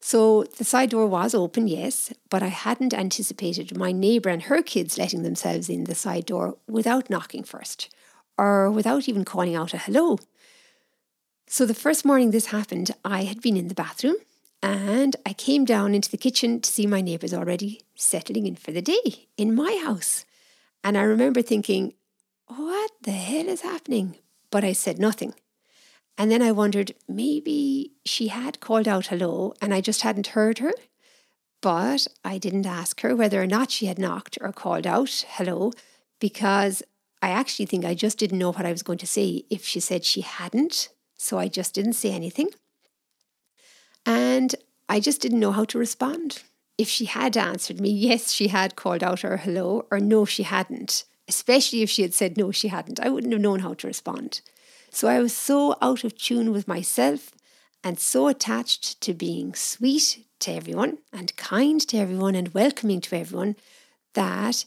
So 0.00 0.44
the 0.44 0.64
side 0.64 0.90
door 0.90 1.06
was 1.06 1.34
open, 1.34 1.68
yes, 1.68 2.10
but 2.30 2.42
I 2.42 2.46
hadn't 2.46 2.94
anticipated 2.94 3.76
my 3.76 3.92
neighbour 3.92 4.30
and 4.30 4.44
her 4.44 4.62
kids 4.62 4.96
letting 4.96 5.22
themselves 5.22 5.68
in 5.68 5.84
the 5.84 5.94
side 5.94 6.24
door 6.24 6.56
without 6.66 7.10
knocking 7.10 7.44
first 7.44 7.94
or 8.38 8.70
without 8.70 9.08
even 9.08 9.26
calling 9.26 9.54
out 9.54 9.74
a 9.74 9.78
hello. 9.78 10.18
So 11.46 11.66
the 11.66 11.74
first 11.74 12.06
morning 12.06 12.30
this 12.30 12.46
happened, 12.46 12.92
I 13.04 13.24
had 13.24 13.42
been 13.42 13.58
in 13.58 13.68
the 13.68 13.74
bathroom 13.74 14.16
and 14.62 15.16
I 15.24 15.32
came 15.32 15.64
down 15.64 15.94
into 15.94 16.10
the 16.10 16.18
kitchen 16.18 16.60
to 16.60 16.70
see 16.70 16.86
my 16.86 17.00
neighbours 17.00 17.32
already 17.32 17.82
settling 17.94 18.46
in 18.46 18.56
for 18.56 18.72
the 18.72 18.82
day 18.82 19.28
in 19.36 19.54
my 19.54 19.80
house. 19.82 20.24
And 20.84 20.98
I 20.98 21.02
remember 21.02 21.42
thinking, 21.42 21.94
what 22.46 22.90
the 23.02 23.12
hell 23.12 23.48
is 23.48 23.62
happening? 23.62 24.16
But 24.50 24.64
I 24.64 24.72
said 24.72 24.98
nothing. 24.98 25.34
And 26.18 26.30
then 26.30 26.42
I 26.42 26.52
wondered, 26.52 26.94
maybe 27.08 27.92
she 28.04 28.28
had 28.28 28.60
called 28.60 28.86
out 28.86 29.06
hello 29.06 29.54
and 29.62 29.72
I 29.72 29.80
just 29.80 30.02
hadn't 30.02 30.28
heard 30.28 30.58
her. 30.58 30.72
But 31.62 32.06
I 32.24 32.38
didn't 32.38 32.66
ask 32.66 33.00
her 33.00 33.14
whether 33.16 33.42
or 33.42 33.46
not 33.46 33.70
she 33.70 33.86
had 33.86 33.98
knocked 33.98 34.36
or 34.40 34.52
called 34.52 34.86
out 34.86 35.24
hello 35.28 35.72
because 36.18 36.82
I 37.22 37.30
actually 37.30 37.66
think 37.66 37.84
I 37.84 37.94
just 37.94 38.18
didn't 38.18 38.38
know 38.38 38.52
what 38.52 38.66
I 38.66 38.72
was 38.72 38.82
going 38.82 38.98
to 38.98 39.06
say 39.06 39.44
if 39.50 39.64
she 39.64 39.80
said 39.80 40.04
she 40.04 40.22
hadn't. 40.22 40.90
So 41.16 41.38
I 41.38 41.48
just 41.48 41.74
didn't 41.74 41.94
say 41.94 42.12
anything. 42.12 42.48
And 44.06 44.54
I 44.88 45.00
just 45.00 45.20
didn't 45.20 45.40
know 45.40 45.52
how 45.52 45.64
to 45.66 45.78
respond. 45.78 46.42
If 46.78 46.88
she 46.88 47.04
had 47.04 47.36
answered 47.36 47.80
me, 47.80 47.90
yes, 47.90 48.32
she 48.32 48.48
had 48.48 48.76
called 48.76 49.02
out 49.02 49.20
her 49.20 49.36
hello, 49.36 49.86
or 49.90 50.00
no, 50.00 50.24
she 50.24 50.44
hadn't, 50.44 51.04
especially 51.28 51.82
if 51.82 51.90
she 51.90 52.02
had 52.02 52.14
said 52.14 52.36
no, 52.36 52.50
she 52.50 52.68
hadn't, 52.68 53.00
I 53.00 53.10
wouldn't 53.10 53.32
have 53.32 53.42
known 53.42 53.60
how 53.60 53.74
to 53.74 53.86
respond. 53.86 54.40
So 54.90 55.06
I 55.06 55.20
was 55.20 55.34
so 55.34 55.76
out 55.80 56.04
of 56.04 56.16
tune 56.16 56.52
with 56.52 56.66
myself 56.66 57.30
and 57.84 57.98
so 57.98 58.28
attached 58.28 59.00
to 59.02 59.14
being 59.14 59.54
sweet 59.54 60.26
to 60.40 60.52
everyone 60.52 60.98
and 61.12 61.36
kind 61.36 61.80
to 61.88 61.98
everyone 61.98 62.34
and 62.34 62.52
welcoming 62.54 63.00
to 63.02 63.16
everyone 63.16 63.56
that 64.14 64.64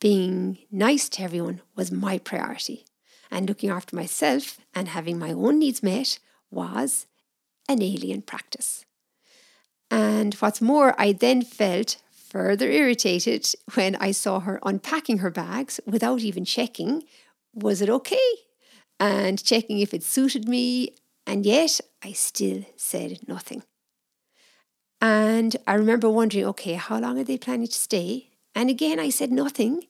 being 0.00 0.58
nice 0.70 1.08
to 1.10 1.22
everyone 1.22 1.60
was 1.74 1.92
my 1.92 2.18
priority. 2.18 2.84
And 3.30 3.48
looking 3.48 3.70
after 3.70 3.96
myself 3.96 4.58
and 4.74 4.88
having 4.88 5.18
my 5.18 5.32
own 5.32 5.58
needs 5.58 5.82
met 5.82 6.18
was 6.50 7.06
an 7.68 7.82
alien 7.82 8.22
practice. 8.22 8.84
And 9.90 10.34
what's 10.34 10.60
more, 10.60 10.94
I 10.98 11.12
then 11.12 11.42
felt 11.42 11.96
further 12.10 12.68
irritated 12.70 13.46
when 13.74 13.96
I 13.96 14.10
saw 14.10 14.40
her 14.40 14.58
unpacking 14.64 15.18
her 15.18 15.30
bags 15.30 15.80
without 15.86 16.20
even 16.20 16.44
checking 16.44 17.04
was 17.56 17.80
it 17.80 17.88
okay? 17.88 18.30
And 19.00 19.42
checking 19.42 19.80
if 19.80 19.94
it 19.94 20.02
suited 20.02 20.46
me. 20.46 20.94
And 21.26 21.44
yet 21.44 21.80
I 22.04 22.12
still 22.12 22.64
said 22.76 23.26
nothing. 23.26 23.62
And 25.00 25.56
I 25.66 25.74
remember 25.74 26.08
wondering, 26.08 26.44
okay, 26.46 26.74
how 26.74 26.98
long 26.98 27.18
are 27.18 27.24
they 27.24 27.38
planning 27.38 27.66
to 27.66 27.78
stay? 27.78 28.30
And 28.54 28.70
again, 28.70 29.00
I 29.00 29.10
said 29.10 29.32
nothing. 29.32 29.84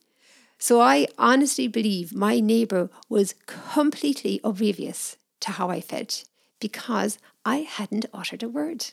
So 0.59 0.81
I 0.81 1.07
honestly 1.17 1.67
believe 1.67 2.15
my 2.15 2.39
neighbour 2.39 2.89
was 3.09 3.35
completely 3.45 4.41
oblivious 4.43 5.17
to 5.41 5.51
how 5.51 5.69
I 5.69 5.81
felt 5.81 6.23
because 6.59 7.19
I 7.47 7.59
hadn't 7.59 8.07
uttered 8.13 8.43
a 8.43 8.49
word. 8.49 8.87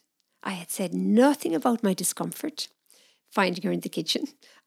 I 0.44 0.52
had 0.52 0.70
said 0.70 0.94
nothing 0.94 1.56
about 1.56 1.82
my 1.82 1.92
discomfort 1.92 2.68
finding 3.28 3.64
her 3.64 3.72
in 3.72 3.80
the 3.80 3.88
kitchen. 3.88 4.26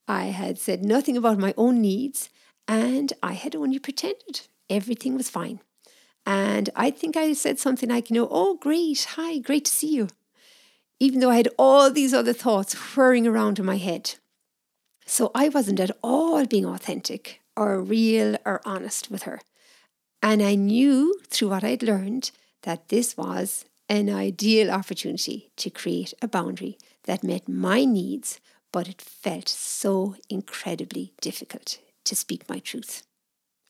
I 0.10 0.26
had 0.26 0.60
said 0.60 0.84
nothing 0.84 1.16
about 1.16 1.38
my 1.38 1.54
own 1.56 1.80
needs, 1.80 2.30
and 2.68 3.14
I 3.24 3.32
had 3.32 3.56
only 3.56 3.80
pretended 3.80 4.42
everything 4.70 5.16
was 5.16 5.30
fine. 5.30 5.62
And 6.26 6.70
I 6.76 6.92
think 6.92 7.16
I 7.16 7.32
said 7.32 7.60
something 7.60 7.88
like, 7.88 8.10
you 8.10 8.16
know, 8.16 8.28
oh, 8.30 8.58
great, 8.58 9.08
hi, 9.12 9.38
great 9.38 9.64
to 9.64 9.72
see 9.72 9.94
you. 9.96 10.10
Even 11.00 11.22
though 11.22 11.30
I 11.30 11.38
had 11.38 11.56
all 11.58 11.90
these 11.90 12.14
other 12.14 12.34
thoughts 12.34 12.74
whirring 12.74 13.26
around 13.26 13.58
in 13.58 13.66
my 13.66 13.78
head. 13.78 14.16
So 15.06 15.32
I 15.34 15.48
wasn't 15.48 15.80
at 15.80 15.96
all 16.04 16.46
being 16.46 16.66
authentic 16.66 17.40
or 17.56 17.82
real 17.82 18.36
or 18.46 18.60
honest 18.66 19.10
with 19.10 19.24
her. 19.24 19.40
And 20.22 20.44
I 20.44 20.56
knew 20.56 21.18
through 21.30 21.52
what 21.52 21.64
I'd 21.64 21.84
learned 21.84 22.32
that 22.64 22.90
this 22.90 23.16
was 23.16 23.64
an 23.90 24.10
ideal 24.10 24.70
opportunity 24.70 25.52
to 25.58 25.70
create 25.70 26.14
a 26.22 26.28
boundary 26.28 26.78
that 27.04 27.24
met 27.24 27.48
my 27.48 27.86
needs, 27.86 28.40
but 28.72 28.88
it 28.88 29.02
felt 29.02 29.48
so 29.48 30.16
incredibly 30.30 31.14
difficult 31.22 31.80
to 32.04 32.16
speak 32.16 32.50
my 32.50 32.60
truth. 32.60 33.04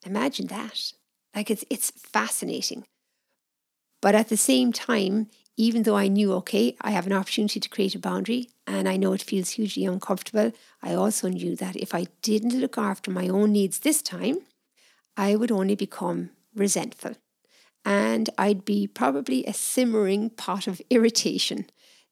Imagine 0.05 0.47
that. 0.47 0.93
Like 1.35 1.51
it's 1.51 1.65
it's 1.69 1.91
fascinating. 1.91 2.85
But 4.01 4.15
at 4.15 4.29
the 4.29 4.37
same 4.37 4.71
time, 4.71 5.27
even 5.55 5.83
though 5.83 5.95
I 5.97 6.07
knew, 6.07 6.33
okay, 6.33 6.75
I 6.81 6.91
have 6.91 7.07
an 7.07 7.13
opportunity 7.13 7.59
to 7.59 7.69
create 7.69 7.95
a 7.95 7.99
boundary 7.99 8.49
and 8.67 8.87
I 8.87 8.95
know 8.95 9.13
it 9.13 9.23
feels 9.23 9.51
hugely 9.51 9.85
uncomfortable, 9.85 10.51
I 10.83 10.93
also 10.93 11.29
knew 11.29 11.55
that 11.55 11.75
if 11.75 11.95
I 11.95 12.05
didn't 12.21 12.59
look 12.59 12.77
after 12.77 13.09
my 13.09 13.27
own 13.27 13.51
needs 13.53 13.79
this 13.79 14.01
time, 14.01 14.37
I 15.15 15.35
would 15.35 15.51
only 15.51 15.75
become 15.75 16.29
resentful. 16.55 17.15
And 17.87 18.29
I'd 18.37 18.65
be 18.65 18.85
probably 18.85 19.45
a 19.45 19.53
simmering 19.53 20.29
pot 20.31 20.67
of 20.67 20.81
irritation 20.89 21.67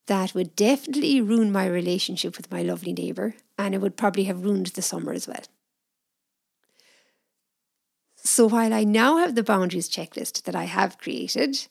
that 0.07 0.33
would 0.33 0.55
definitely 0.55 1.19
ruin 1.19 1.51
my 1.51 1.67
relationship 1.67 2.37
with 2.37 2.49
my 2.49 2.61
lovely 2.61 2.93
neighbour 2.93 3.35
and 3.57 3.75
it 3.75 3.81
would 3.81 3.97
probably 3.97 4.23
have 4.23 4.45
ruined 4.45 4.67
the 4.67 4.81
summer 4.81 5.11
as 5.11 5.27
well. 5.27 5.43
So 8.15 8.47
while 8.47 8.73
I 8.73 8.85
now 8.85 9.17
have 9.17 9.35
the 9.35 9.43
boundaries 9.43 9.89
checklist 9.89 10.43
that 10.43 10.55
I 10.55 10.63
have 10.63 10.97
created, 10.97 11.67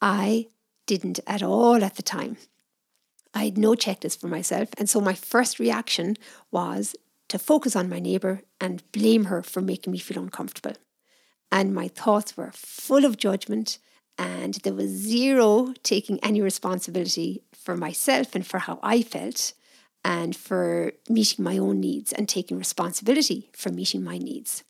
I 0.00 0.46
didn't 0.86 1.20
at 1.26 1.42
all 1.42 1.84
at 1.84 1.96
the 1.96 2.02
time. 2.02 2.38
I 3.34 3.44
had 3.44 3.58
no 3.58 3.72
checklist 3.72 4.18
for 4.18 4.28
myself. 4.28 4.70
And 4.78 4.88
so 4.88 4.98
my 4.98 5.14
first 5.14 5.58
reaction 5.58 6.16
was 6.50 6.96
to 7.28 7.38
focus 7.38 7.76
on 7.76 7.90
my 7.90 7.98
neighbour 7.98 8.40
and 8.62 8.82
blame 8.92 9.24
her 9.26 9.42
for 9.42 9.60
making 9.60 9.92
me 9.92 9.98
feel 9.98 10.22
uncomfortable. 10.22 10.74
And 11.52 11.74
my 11.74 11.86
thoughts 11.88 12.36
were 12.36 12.50
full 12.54 13.04
of 13.04 13.18
judgment, 13.18 13.78
and 14.16 14.54
there 14.64 14.72
was 14.72 14.88
zero 14.88 15.74
taking 15.82 16.18
any 16.20 16.40
responsibility 16.40 17.42
for 17.52 17.76
myself 17.76 18.34
and 18.34 18.46
for 18.46 18.58
how 18.58 18.78
I 18.82 19.02
felt 19.02 19.52
and 20.02 20.34
for 20.34 20.92
meeting 21.08 21.44
my 21.44 21.58
own 21.58 21.78
needs 21.78 22.12
and 22.12 22.28
taking 22.28 22.58
responsibility 22.58 23.50
for 23.52 23.70
meeting 23.70 24.02
my 24.02 24.18
needs. 24.18 24.64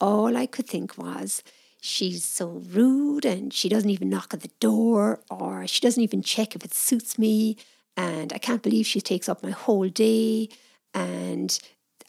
All 0.00 0.36
I 0.36 0.46
could 0.46 0.66
think 0.66 0.96
was, 0.96 1.42
she's 1.80 2.24
so 2.24 2.62
rude 2.70 3.24
and 3.24 3.52
she 3.52 3.68
doesn't 3.68 3.90
even 3.90 4.08
knock 4.08 4.32
at 4.32 4.40
the 4.40 4.50
door 4.60 5.20
or 5.30 5.66
she 5.66 5.80
doesn't 5.80 6.02
even 6.02 6.22
check 6.22 6.54
if 6.54 6.64
it 6.64 6.72
suits 6.72 7.18
me. 7.18 7.56
And 7.96 8.32
I 8.32 8.38
can't 8.38 8.62
believe 8.62 8.86
she 8.86 9.00
takes 9.00 9.28
up 9.28 9.42
my 9.42 9.50
whole 9.50 9.88
day. 9.88 10.48
And 10.94 11.58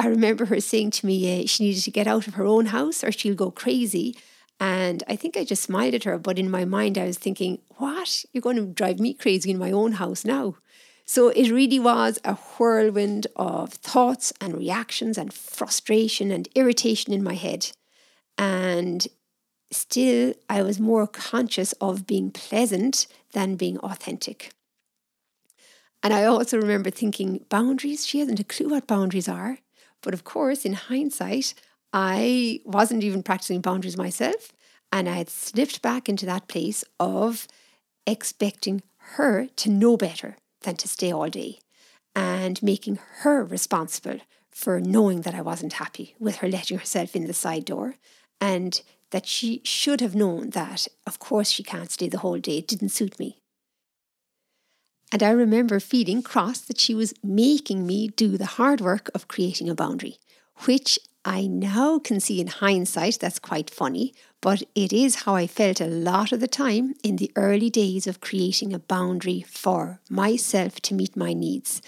I 0.02 0.08
remember 0.08 0.46
her 0.46 0.60
saying 0.60 0.92
to 0.92 1.06
me 1.06 1.44
uh, 1.44 1.46
she 1.46 1.64
needed 1.64 1.84
to 1.84 1.92
get 1.92 2.08
out 2.08 2.28
of 2.28 2.34
her 2.34 2.46
own 2.46 2.68
house 2.68 3.04
or 3.04 3.12
she'll 3.12 3.36
go 3.36 3.52
crazy. 3.52 4.18
And 4.60 5.04
I 5.08 5.16
think 5.16 5.38
I 5.38 5.44
just 5.44 5.62
smiled 5.62 5.94
at 5.94 6.06
her, 6.06 6.18
but 6.18 6.40
in 6.40 6.50
my 6.50 6.66
mind, 6.66 6.98
I 6.98 7.06
was 7.06 7.20
thinking, 7.20 7.60
what? 7.78 8.26
You're 8.34 8.42
going 8.42 8.56
to 8.56 8.66
drive 8.66 9.00
me 9.00 9.14
crazy 9.14 9.52
in 9.52 9.60
my 9.60 9.72
own 9.72 9.94
house 9.94 10.26
now. 10.26 10.56
So 11.06 11.30
it 11.30 11.52
really 11.52 11.78
was 11.78 12.18
a 12.26 12.34
whirlwind 12.34 13.28
of 13.36 13.74
thoughts 13.74 14.34
and 14.42 14.58
reactions 14.58 15.20
and 15.20 15.32
frustration 15.32 16.32
and 16.32 16.50
irritation 16.56 17.14
in 17.14 17.24
my 17.24 17.36
head. 17.36 17.72
And 18.40 19.08
still, 19.72 20.34
I 20.50 20.64
was 20.64 20.80
more 20.80 21.06
conscious 21.06 21.74
of 21.74 22.08
being 22.08 22.32
pleasant 22.32 23.06
than 23.34 23.56
being 23.56 23.78
authentic. 23.80 24.52
And 26.02 26.12
I 26.12 26.26
also 26.26 26.58
remember 26.58 26.90
thinking, 26.90 27.46
boundaries? 27.50 28.08
She 28.08 28.18
hasn't 28.18 28.40
a 28.40 28.44
clue 28.44 28.70
what 28.70 28.88
boundaries 28.88 29.30
are. 29.30 29.60
But 30.02 30.14
of 30.14 30.24
course, 30.24 30.66
in 30.66 30.74
hindsight, 30.74 31.54
I 31.94 32.62
wasn't 32.66 33.04
even 33.04 33.24
practicing 33.24 33.62
boundaries 33.62 33.98
myself. 33.98 34.52
And 34.92 35.08
I 35.08 35.14
had 35.14 35.30
slipped 35.30 35.82
back 35.82 36.10
into 36.10 36.26
that 36.26 36.48
place 36.48 36.84
of 37.00 37.48
expecting 38.06 38.84
her 39.16 39.48
to 39.56 39.70
know 39.70 39.98
better 39.98 40.38
than 40.62 40.76
to 40.78 40.88
stay 40.88 41.12
all 41.12 41.30
day 41.30 41.60
and 42.16 42.62
making 42.62 43.00
her 43.20 43.44
responsible 43.44 44.20
for 44.50 44.82
knowing 44.82 45.22
that 45.22 45.34
I 45.34 45.42
wasn't 45.42 45.74
happy 45.74 46.16
with 46.20 46.38
her 46.38 46.50
letting 46.50 46.78
herself 46.78 47.16
in 47.16 47.26
the 47.26 47.34
side 47.34 47.66
door 47.66 47.96
and 48.40 48.82
that 49.12 49.26
she 49.26 49.62
should 49.64 50.02
have 50.02 50.16
known 50.16 50.52
that, 50.52 50.88
of 51.08 51.20
course, 51.20 51.50
she 51.50 51.64
can't 51.64 51.92
stay 51.92 52.10
the 52.10 52.20
whole 52.20 52.40
day. 52.40 52.58
It 52.58 52.68
didn't 52.68 52.90
suit 52.90 53.20
me. 53.20 53.41
And 55.12 55.22
I 55.22 55.32
remember 55.32 55.80
feeling 55.80 56.22
cross 56.24 56.60
that 56.62 56.80
she 56.80 56.96
was 56.96 57.14
making 57.24 57.86
me 57.86 58.08
do 58.10 58.38
the 58.38 58.46
hard 58.46 58.80
work 58.82 59.10
of 59.14 59.28
creating 59.28 59.70
a 59.70 59.76
boundary, 59.76 60.18
which 60.66 60.98
I 61.26 61.48
now 61.48 62.00
can 62.00 62.20
see 62.20 62.40
in 62.40 62.48
hindsight 62.48 63.20
that's 63.20 63.38
quite 63.38 63.70
funny, 63.70 64.14
but 64.40 64.64
it 64.74 64.92
is 64.92 65.24
how 65.24 65.36
I 65.36 65.48
felt 65.48 65.82
a 65.82 65.86
lot 65.86 66.32
of 66.32 66.40
the 66.40 66.48
time 66.48 66.96
in 67.04 67.18
the 67.18 67.32
early 67.36 67.70
days 67.70 68.08
of 68.08 68.22
creating 68.22 68.74
a 68.74 68.80
boundary 68.80 69.42
for 69.48 70.00
myself 70.10 70.80
to 70.82 70.96
meet 70.96 71.16
my 71.16 71.34
needs. 71.34 71.82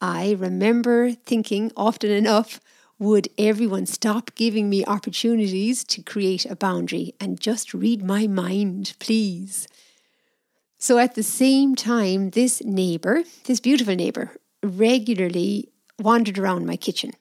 I 0.00 0.36
remember 0.38 1.12
thinking 1.12 1.72
often 1.76 2.10
enough, 2.10 2.60
would 2.98 3.28
everyone 3.36 3.86
stop 3.86 4.34
giving 4.36 4.70
me 4.70 4.84
opportunities 4.86 5.84
to 5.84 6.02
create 6.02 6.46
a 6.46 6.56
boundary 6.56 7.14
and 7.20 7.40
just 7.40 7.74
read 7.74 8.02
my 8.02 8.26
mind, 8.26 8.94
please? 8.98 9.68
So 10.78 10.98
at 10.98 11.14
the 11.16 11.24
same 11.24 11.74
time, 11.74 12.30
this 12.30 12.62
neighbour, 12.64 13.24
this 13.44 13.60
beautiful 13.60 13.96
neighbour, 13.96 14.30
regularly 14.62 15.70
wandered 15.98 16.38
around 16.38 16.66
my 16.66 16.76
kitchen 16.76 17.12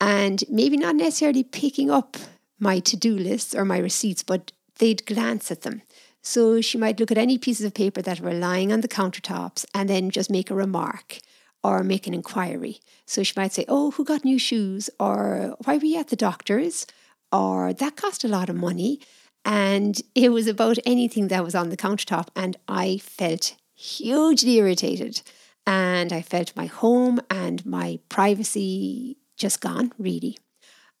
and 0.00 0.42
maybe 0.48 0.76
not 0.76 0.96
necessarily 0.96 1.44
picking 1.44 1.90
up 1.90 2.16
my 2.58 2.80
to 2.80 2.96
do 2.96 3.16
lists 3.16 3.54
or 3.54 3.64
my 3.64 3.78
receipts, 3.78 4.22
but 4.24 4.50
they'd 4.78 5.06
glance 5.06 5.50
at 5.50 5.62
them. 5.62 5.82
So 6.22 6.60
she 6.60 6.76
might 6.76 6.98
look 6.98 7.12
at 7.12 7.18
any 7.18 7.38
pieces 7.38 7.64
of 7.64 7.74
paper 7.74 8.02
that 8.02 8.20
were 8.20 8.34
lying 8.34 8.72
on 8.72 8.80
the 8.80 8.88
countertops 8.88 9.64
and 9.74 9.88
then 9.88 10.10
just 10.10 10.30
make 10.30 10.50
a 10.50 10.54
remark 10.54 11.20
or 11.62 11.84
make 11.84 12.06
an 12.06 12.14
inquiry. 12.14 12.80
So 13.06 13.22
she 13.22 13.34
might 13.36 13.52
say, 13.52 13.64
Oh, 13.68 13.92
who 13.92 14.04
got 14.04 14.24
new 14.24 14.38
shoes? 14.38 14.90
Or 14.98 15.56
why 15.64 15.76
were 15.76 15.84
you 15.84 15.98
at 15.98 16.08
the 16.08 16.16
doctor's? 16.16 16.86
Or 17.30 17.72
that 17.72 17.96
cost 17.96 18.24
a 18.24 18.28
lot 18.28 18.48
of 18.48 18.56
money. 18.56 19.00
And 19.48 20.02
it 20.14 20.28
was 20.28 20.46
about 20.46 20.76
anything 20.84 21.28
that 21.28 21.42
was 21.42 21.54
on 21.54 21.70
the 21.70 21.76
countertop. 21.76 22.28
And 22.36 22.58
I 22.68 22.98
felt 22.98 23.56
hugely 23.74 24.56
irritated. 24.56 25.22
And 25.66 26.12
I 26.12 26.20
felt 26.20 26.54
my 26.54 26.66
home 26.66 27.18
and 27.30 27.64
my 27.64 27.98
privacy 28.10 29.16
just 29.38 29.62
gone, 29.62 29.92
really. 29.98 30.36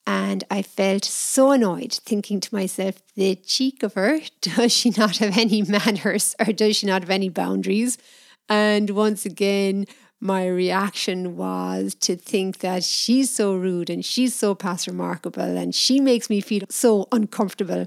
And 0.06 0.44
I 0.50 0.62
felt 0.62 1.04
so 1.04 1.50
annoyed, 1.50 1.92
thinking 1.92 2.40
to 2.40 2.54
myself, 2.54 3.02
the 3.14 3.34
cheek 3.36 3.82
of 3.82 3.92
her, 3.92 4.20
does 4.40 4.72
she 4.72 4.90
not 4.96 5.18
have 5.18 5.36
any 5.36 5.60
manners 5.68 6.34
or 6.40 6.54
does 6.54 6.76
she 6.76 6.86
not 6.86 7.02
have 7.02 7.10
any 7.10 7.28
boundaries? 7.28 7.98
And 8.48 8.88
once 8.90 9.26
again, 9.26 9.84
my 10.22 10.46
reaction 10.46 11.36
was 11.36 11.94
to 11.96 12.16
think 12.16 12.60
that 12.60 12.82
she's 12.82 13.28
so 13.28 13.54
rude 13.54 13.90
and 13.90 14.02
she's 14.02 14.34
so 14.34 14.54
past 14.54 14.86
remarkable 14.86 15.42
and 15.42 15.74
she 15.74 16.00
makes 16.00 16.30
me 16.30 16.40
feel 16.40 16.62
so 16.70 17.08
uncomfortable 17.12 17.86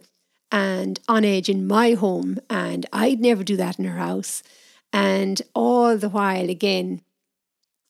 and 0.51 0.99
on 1.07 1.23
edge 1.23 1.49
in 1.49 1.65
my 1.65 1.93
home. 1.93 2.39
And 2.49 2.85
I'd 2.91 3.19
never 3.19 3.43
do 3.43 3.55
that 3.57 3.79
in 3.79 3.85
her 3.85 3.97
house. 3.97 4.43
And 4.93 5.41
all 5.55 5.97
the 5.97 6.09
while, 6.09 6.49
again, 6.49 7.01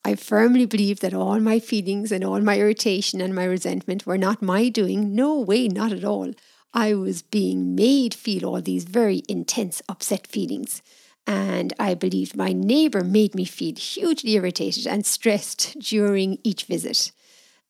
I 0.03 0.15
firmly 0.15 0.65
believe 0.65 1.00
that 1.01 1.13
all 1.13 1.39
my 1.39 1.60
feelings 1.60 2.12
and 2.12 2.24
all 2.24 2.41
my 2.41 2.58
irritation 2.58 3.22
and 3.22 3.36
my 3.36 3.46
resentment 3.46 4.06
were 4.06 4.18
not 4.18 4.41
my 4.41 4.70
doing. 4.70 5.15
No 5.15 5.39
way, 5.39 5.68
not 5.68 5.91
at 5.91 6.03
all. 6.03 6.34
I 6.74 6.94
was 6.94 7.22
being 7.22 7.75
made 7.75 8.13
feel 8.13 8.46
all 8.46 8.62
these 8.62 8.86
very 8.86 9.24
intense, 9.27 9.82
upset 9.89 10.25
feelings. 10.25 10.82
And 11.27 11.74
I 11.80 11.94
believed 11.94 12.36
my 12.36 12.51
neighbour 12.51 13.03
made 13.03 13.36
me 13.36 13.46
feel 13.46 13.75
hugely 13.75 14.34
irritated 14.34 14.88
and 14.88 15.06
stressed 15.06 15.77
during 15.80 16.39
each 16.44 16.63
visit. 16.63 17.12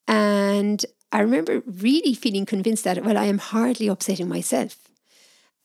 And 0.07 0.85
I 1.11 1.19
remember 1.19 1.61
really 1.65 2.13
feeling 2.13 2.45
convinced 2.45 2.83
that, 2.85 3.03
well, 3.03 3.17
I 3.17 3.25
am 3.25 3.37
hardly 3.37 3.87
upsetting 3.87 4.27
myself. 4.29 4.77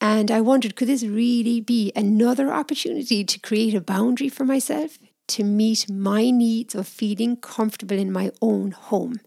And 0.01 0.31
I 0.31 0.41
wondered, 0.41 0.77
could 0.77 0.89
this 0.89 1.05
really 1.05 1.61
be 1.61 1.93
another 1.95 2.53
opportunity 2.53 3.25
to 3.25 3.39
create 3.39 3.75
a 3.75 3.81
boundary 3.81 4.29
for 4.29 4.45
myself, 4.45 4.99
to 5.29 5.45
meet 5.45 5.91
my 5.91 6.31
needs 6.31 6.75
of 6.75 6.87
feeling 6.87 7.37
comfortable 7.37 7.97
in 7.97 8.13
my 8.13 8.31
own 8.43 8.73
home? 8.73 9.21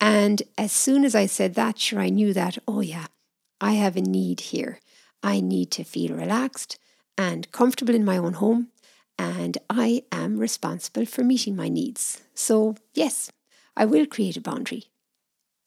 And 0.00 0.42
as 0.58 0.72
soon 0.72 1.04
as 1.04 1.14
I 1.14 1.26
said 1.26 1.54
that, 1.54 1.78
sure, 1.78 2.00
I 2.00 2.10
knew 2.10 2.32
that, 2.34 2.58
oh, 2.68 2.80
yeah, 2.80 3.06
I 3.60 3.72
have 3.72 3.96
a 3.96 4.02
need 4.02 4.40
here. 4.40 4.78
I 5.22 5.40
need 5.40 5.70
to 5.72 5.84
feel 5.84 6.14
relaxed 6.14 6.78
and 7.18 7.50
comfortable 7.50 7.94
in 7.94 8.04
my 8.04 8.18
own 8.18 8.34
home, 8.34 8.68
and 9.18 9.56
I 9.70 10.02
am 10.12 10.36
responsible 10.36 11.06
for 11.06 11.24
meeting 11.24 11.56
my 11.56 11.68
needs. 11.68 12.22
So, 12.34 12.76
yes, 12.92 13.32
I 13.74 13.86
will 13.86 14.06
create 14.06 14.36
a 14.36 14.42
boundary. 14.42 14.90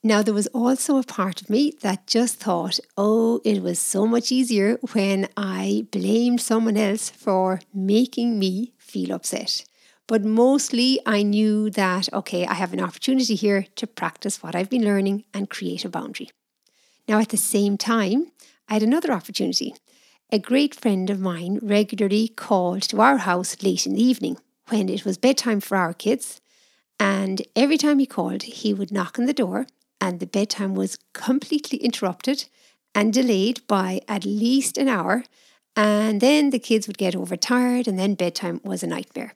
Now, 0.02 0.22
there 0.22 0.34
was 0.34 0.48
also 0.48 0.98
a 0.98 1.04
part 1.04 1.42
of 1.42 1.50
me 1.50 1.74
that 1.82 2.08
just 2.08 2.40
thought, 2.40 2.80
oh, 2.98 3.42
it 3.44 3.62
was 3.62 3.80
so 3.80 4.08
much 4.08 4.32
easier 4.32 4.78
when 4.94 5.28
I 5.36 5.88
blamed 5.92 6.40
someone 6.40 6.78
else 6.78 7.10
for 7.10 7.60
making 7.74 8.40
me 8.40 8.72
feel 8.78 9.12
upset. 9.12 9.66
But 10.08 10.24
mostly 10.24 11.02
I 11.06 11.22
knew 11.24 11.70
that, 11.72 12.12
okay, 12.14 12.46
I 12.46 12.54
have 12.54 12.72
an 12.72 12.80
opportunity 12.80 13.36
here 13.36 13.66
to 13.76 13.86
practice 13.86 14.42
what 14.42 14.56
I've 14.56 14.70
been 14.70 14.86
learning 14.86 15.26
and 15.34 15.50
create 15.50 15.84
a 15.84 15.90
boundary. 15.90 16.32
Now, 17.10 17.20
at 17.20 17.30
the 17.30 17.38
same 17.38 17.78
time, 17.78 18.32
I 18.70 18.76
had 18.76 18.84
another 18.84 19.12
opportunity. 19.12 19.76
A 20.32 20.40
great 20.40 20.74
friend 20.74 21.10
of 21.10 21.20
mine 21.20 21.60
regularly 21.62 22.30
called 22.30 22.84
to 22.84 23.02
our 23.02 23.18
house 23.18 23.62
late 23.62 23.86
in 23.86 23.96
the 23.96 24.04
evening 24.04 24.38
when 24.70 24.88
it 24.88 25.04
was 25.04 25.18
bedtime 25.18 25.60
for 25.60 25.76
our 25.76 25.94
kids. 25.94 26.40
And 27.00 27.42
every 27.54 27.78
time 27.78 28.00
he 28.00 28.06
called, 28.06 28.44
he 28.44 28.74
would 28.74 28.92
knock 28.94 29.20
on 29.20 29.26
the 29.26 29.34
door, 29.34 29.68
and 30.02 30.20
the 30.20 30.26
bedtime 30.26 30.76
was 30.76 30.98
completely 31.14 31.78
interrupted 31.80 32.46
and 32.96 33.14
delayed 33.14 33.66
by 33.68 34.02
at 34.08 34.26
least 34.26 34.78
an 34.78 34.88
hour. 34.88 35.24
And 35.76 36.22
then 36.22 36.50
the 36.50 36.60
kids 36.60 36.88
would 36.88 36.98
get 36.98 37.16
overtired, 37.16 37.88
and 37.88 37.98
then 37.98 38.16
bedtime 38.16 38.60
was 38.64 38.84
a 38.84 38.88
nightmare. 38.88 39.34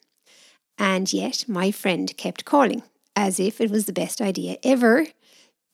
And 0.78 1.12
yet, 1.14 1.46
my 1.48 1.72
friend 1.72 2.16
kept 2.18 2.46
calling 2.46 2.84
as 3.16 3.40
if 3.40 3.62
it 3.62 3.70
was 3.70 3.86
the 3.86 3.94
best 3.94 4.22
idea 4.22 4.58
ever 4.64 5.06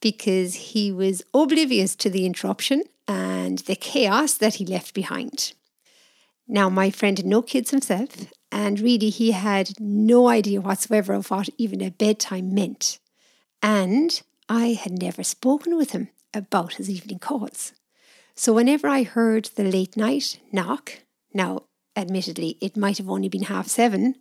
because 0.02 0.56
he 0.56 0.92
was 0.92 1.24
oblivious 1.34 1.96
to 1.96 2.10
the 2.10 2.26
interruption 2.26 2.84
and 3.08 3.60
the 3.60 3.76
chaos 3.76 4.34
that 4.36 4.56
he 4.56 4.66
left 4.66 4.94
behind. 4.94 5.54
Now, 6.48 6.70
my 6.70 6.90
friend 6.90 7.18
had 7.18 7.28
no 7.28 7.42
kids 7.42 7.72
himself, 7.72 8.32
and 8.52 8.80
really 8.80 9.10
he 9.10 9.32
had 9.32 9.72
no 9.80 10.28
idea 10.28 10.62
whatsoever 10.62 11.14
of 11.14 11.30
what 11.30 11.50
even 11.58 11.82
a 11.82 11.92
bedtime 11.92 12.54
meant. 12.54 13.00
And 13.62 14.22
I 14.50 14.74
had 14.74 15.00
never 15.00 15.24
spoken 15.24 15.78
with 15.78 15.92
him 15.92 16.10
about 16.34 16.74
his 16.74 16.90
evening 16.90 17.20
calls. 17.20 17.74
So 18.36 18.52
whenever 18.52 18.88
I 18.88 19.04
heard 19.04 19.46
the 19.56 19.64
late 19.64 19.96
night 19.96 20.40
knock, 20.52 21.04
now 21.34 21.66
admittedly 21.96 22.58
it 22.60 22.76
might 22.76 22.98
have 22.98 23.10
only 23.10 23.30
been 23.30 23.44
half 23.44 23.68
seven, 23.68 24.16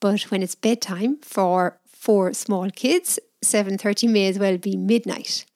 but 0.00 0.30
when 0.30 0.42
it's 0.42 0.54
bedtime 0.54 1.18
for 1.22 1.80
four 1.84 2.32
small 2.32 2.70
kids, 2.70 3.18
7:30 3.44 4.08
may 4.08 4.28
as 4.28 4.38
well 4.38 4.56
be 4.56 4.76
midnight. 4.76 5.46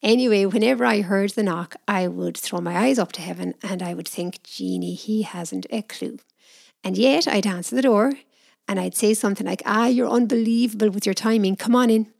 Anyway, 0.00 0.46
whenever 0.46 0.84
I 0.84 1.00
heard 1.00 1.30
the 1.30 1.42
knock, 1.42 1.74
I 1.88 2.06
would 2.06 2.36
throw 2.36 2.60
my 2.60 2.76
eyes 2.76 2.98
up 2.98 3.10
to 3.12 3.20
heaven 3.20 3.54
and 3.62 3.82
I 3.82 3.94
would 3.94 4.06
think, 4.06 4.42
Jeannie, 4.44 4.94
he 4.94 5.22
hasn't 5.22 5.66
a 5.70 5.82
clue. 5.82 6.18
And 6.84 6.96
yet 6.96 7.26
I'd 7.26 7.46
answer 7.46 7.74
the 7.74 7.82
door 7.82 8.12
and 8.68 8.78
I'd 8.78 8.94
say 8.94 9.14
something 9.14 9.46
like, 9.46 9.62
Ah, 9.66 9.86
you're 9.86 10.08
unbelievable 10.08 10.90
with 10.90 11.06
your 11.06 11.14
timing. 11.14 11.56
Come 11.56 11.74
on 11.74 11.90
in. 11.90 12.12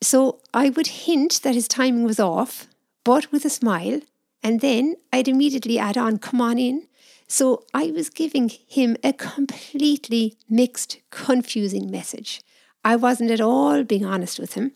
So 0.00 0.40
I 0.54 0.70
would 0.70 0.86
hint 0.86 1.42
that 1.42 1.54
his 1.54 1.68
timing 1.68 2.04
was 2.04 2.20
off, 2.20 2.68
but 3.04 3.30
with 3.32 3.44
a 3.44 3.50
smile. 3.50 4.00
And 4.42 4.60
then 4.60 4.94
I'd 5.12 5.28
immediately 5.28 5.78
add 5.78 5.98
on, 5.98 6.18
Come 6.18 6.40
on 6.40 6.58
in. 6.58 6.86
So 7.26 7.64
I 7.74 7.90
was 7.90 8.08
giving 8.08 8.48
him 8.48 8.96
a 9.04 9.12
completely 9.12 10.36
mixed, 10.48 10.98
confusing 11.10 11.90
message. 11.90 12.40
I 12.84 12.96
wasn't 12.96 13.30
at 13.30 13.40
all 13.40 13.84
being 13.84 14.06
honest 14.06 14.38
with 14.38 14.54
him. 14.54 14.72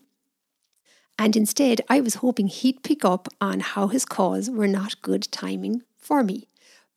And 1.17 1.35
instead, 1.35 1.81
I 1.89 1.99
was 2.01 2.15
hoping 2.15 2.47
he'd 2.47 2.83
pick 2.83 3.05
up 3.05 3.27
on 3.39 3.59
how 3.59 3.87
his 3.87 4.05
calls 4.05 4.49
were 4.49 4.67
not 4.67 5.01
good 5.01 5.31
timing 5.31 5.83
for 5.97 6.23
me. 6.23 6.47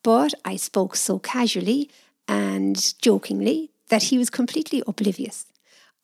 But 0.02 0.34
I 0.44 0.56
spoke 0.56 0.96
so 0.96 1.18
casually 1.18 1.90
and 2.26 2.94
jokingly 3.00 3.70
that 3.88 4.04
he 4.04 4.18
was 4.18 4.30
completely 4.30 4.82
oblivious. 4.86 5.46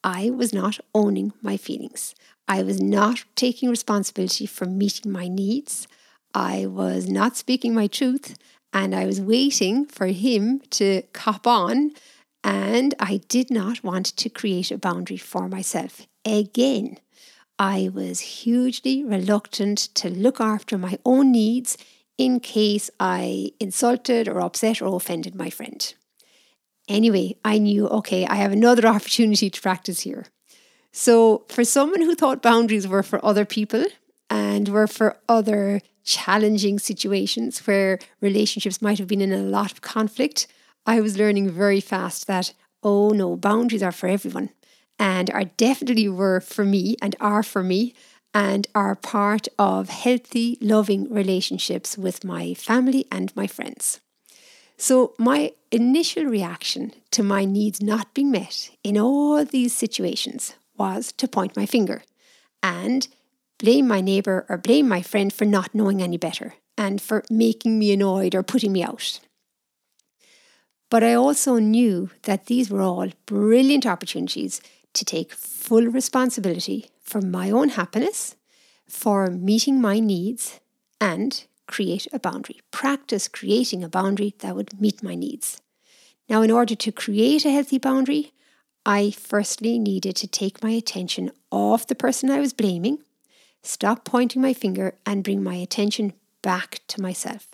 I 0.05 0.31
was 0.31 0.53
not 0.53 0.81
owning 0.95 1.33
my 1.43 1.57
feelings. 1.57 2.15
I 2.49 2.63
was 2.63 2.81
not 2.81 3.25
taking 3.37 3.71
responsibility 3.71 4.47
for 4.47 4.65
meeting 4.65 5.13
my 5.13 5.29
needs. 5.29 5.87
I 6.35 6.67
was 6.67 7.09
not 7.09 7.37
speaking 7.37 7.75
my 7.75 7.87
truth. 7.87 8.37
And 8.73 8.95
I 8.95 9.07
was 9.07 9.21
waiting 9.21 9.87
for 9.87 10.07
him 10.07 10.61
to 10.71 11.03
cop 11.13 11.47
on. 11.47 11.93
And 12.43 12.95
I 12.99 13.21
did 13.29 13.51
not 13.51 13.85
want 13.85 14.07
to 14.17 14.29
create 14.29 14.71
a 14.71 14.79
boundary 14.79 15.19
for 15.19 15.49
myself 15.49 16.07
again. 16.25 16.99
I 17.59 17.91
was 17.95 18.21
hugely 18.21 19.05
reluctant 19.05 19.79
to 19.95 20.11
look 20.11 20.41
after 20.41 20.77
my 20.77 20.99
own 21.05 21.31
needs 21.31 21.79
in 22.19 22.41
case 22.41 22.91
I 22.99 23.53
insulted 23.61 24.27
or 24.27 24.41
upset 24.41 24.83
or 24.83 24.97
offended 24.97 25.35
my 25.35 25.51
friend. 25.51 25.95
Anyway, 26.93 27.37
I 27.43 27.57
knew, 27.57 27.89
okay, 27.89 28.27
I 28.27 28.35
have 28.35 28.53
another 28.53 28.87
opportunity 28.97 29.49
to 29.49 29.61
practice 29.63 30.01
here. 30.01 30.27
So, 30.93 31.47
for 31.49 31.65
someone 31.65 32.03
who 32.03 32.15
thought 32.15 32.43
boundaries 32.43 32.87
were 32.87 33.03
for 33.03 33.25
other 33.25 33.47
people 33.47 33.85
and 34.29 34.69
were 34.69 34.87
for 34.87 35.17
other 35.27 35.81
challenging 36.05 36.79
situations 36.79 37.67
where 37.67 37.99
relationships 38.21 38.83
might 38.83 38.99
have 38.99 39.09
been 39.09 39.23
in 39.23 39.33
a 39.33 39.39
lot 39.39 39.73
of 39.73 39.81
conflict, 39.81 40.47
I 40.85 41.01
was 41.01 41.17
learning 41.17 41.49
very 41.51 41.81
fast 41.81 42.27
that, 42.27 42.53
oh 42.83 43.11
no, 43.11 43.37
boundaries 43.37 43.83
are 43.83 43.93
for 43.93 44.09
everyone 44.09 44.51
and 44.99 45.31
are 45.31 45.45
definitely 45.45 46.11
were 46.11 46.41
for 46.41 46.65
me 46.65 46.97
and 47.01 47.17
are 47.21 47.43
for 47.43 47.63
me 47.63 47.95
and 48.35 48.67
are 48.75 48.97
part 48.97 49.49
of 49.59 49.89
healthy, 49.89 50.59
loving 50.61 51.11
relationships 51.11 51.97
with 51.97 52.23
my 52.23 52.53
family 52.53 53.07
and 53.11 53.35
my 53.35 53.47
friends. 53.47 54.02
So, 54.83 55.15
my 55.17 55.53
initial 55.71 56.25
reaction 56.25 56.93
to 57.13 57.23
my 57.23 57.45
needs 57.45 57.81
not 57.81 58.15
being 58.15 58.33
met 58.33 58.69
in 58.83 58.99
all 58.99 59.45
these 59.45 59.73
situations 59.73 60.55
was 60.77 61.13
to 61.19 61.29
point 61.29 61.57
my 61.57 61.67
finger 61.67 62.03
and 62.65 63.07
blame 63.61 63.87
my 63.87 64.01
neighbour 64.01 64.45
or 64.49 64.59
blame 64.59 64.89
my 64.89 65.01
friend 65.01 65.33
for 65.33 65.45
not 65.45 65.73
knowing 65.73 66.03
any 66.03 66.17
better 66.17 66.55
and 66.77 67.01
for 67.01 67.23
making 67.31 67.79
me 67.79 67.93
annoyed 67.93 68.35
or 68.35 68.43
putting 68.43 68.73
me 68.73 68.83
out. 68.83 69.21
But 70.91 71.05
I 71.05 71.15
also 71.15 71.59
knew 71.59 72.11
that 72.25 72.47
these 72.47 72.69
were 72.69 72.83
all 72.83 73.13
brilliant 73.25 73.87
opportunities 73.87 74.61
to 74.95 75.05
take 75.05 75.33
full 75.33 75.87
responsibility 75.87 76.91
for 77.01 77.21
my 77.21 77.53
own 77.53 77.69
happiness, 77.69 78.35
for 78.89 79.31
meeting 79.31 79.81
my 79.81 80.01
needs, 80.01 80.59
and 81.01 81.45
create 81.73 82.07
a 82.13 82.19
boundary. 82.19 82.61
Practice 82.71 83.29
creating 83.29 83.83
a 83.83 83.89
boundary 83.89 84.35
that 84.41 84.55
would 84.55 84.79
meet 84.79 85.03
my 85.03 85.15
needs. 85.15 85.61
Now, 86.29 86.43
in 86.43 86.51
order 86.51 86.75
to 86.75 86.93
create 86.93 87.47
a 87.47 87.51
healthy 87.51 87.79
boundary, 87.79 88.33
I 88.85 89.11
firstly 89.11 89.79
needed 89.79 90.15
to 90.17 90.27
take 90.27 90.63
my 90.63 90.71
attention 90.71 91.33
off 91.51 91.87
the 91.87 91.95
person 91.95 92.31
I 92.31 92.41
was 92.41 92.53
blaming, 92.53 92.99
stop 93.63 94.05
pointing 94.05 94.43
my 94.43 94.53
finger, 94.53 94.95
and 95.07 95.25
bring 95.25 95.43
my 95.43 95.55
attention 95.55 96.13
back 96.43 96.81
to 96.89 97.01
myself, 97.01 97.49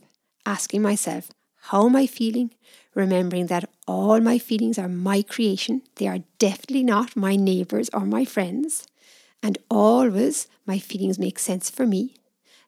asking 0.44 0.82
myself, 0.82 1.30
how 1.70 1.86
am 1.86 1.94
I 1.94 2.06
feeling? 2.06 2.50
Remembering 2.94 3.46
that 3.46 3.68
all 3.86 4.20
my 4.20 4.38
feelings 4.38 4.78
are 4.78 4.88
my 4.88 5.22
creation, 5.22 5.82
they 5.96 6.08
are 6.08 6.24
definitely 6.38 6.82
not 6.82 7.14
my 7.14 7.36
neighbours 7.36 7.88
or 7.92 8.04
my 8.06 8.24
friends, 8.24 8.86
and 9.42 9.58
always 9.70 10.48
my 10.66 10.78
feelings 10.78 11.18
make 11.18 11.38
sense 11.38 11.70
for 11.70 11.86
me. 11.86 12.14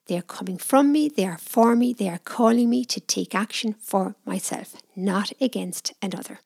They 0.06 0.16
are 0.18 0.22
coming 0.22 0.58
from 0.58 0.90
me, 0.90 1.08
they 1.08 1.26
are 1.26 1.38
for 1.38 1.76
me, 1.76 1.92
they 1.92 2.08
are 2.08 2.18
calling 2.18 2.68
me 2.68 2.84
to 2.86 3.00
take 3.00 3.34
action 3.34 3.74
for 3.74 4.16
myself, 4.24 4.74
not 4.96 5.32
against 5.40 5.92
another. 6.02 6.40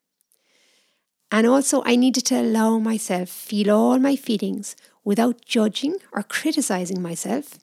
And 1.31 1.47
also, 1.47 1.83
I 1.85 1.97
needed 1.97 2.27
to 2.27 2.41
allow 2.41 2.79
myself 2.79 3.29
feel 3.29 3.71
all 3.71 3.99
my 3.99 4.17
feelings 4.17 4.77
without 5.03 5.45
judging 5.45 5.97
or 6.13 6.23
criticizing 6.23 7.03
myself, 7.03 7.59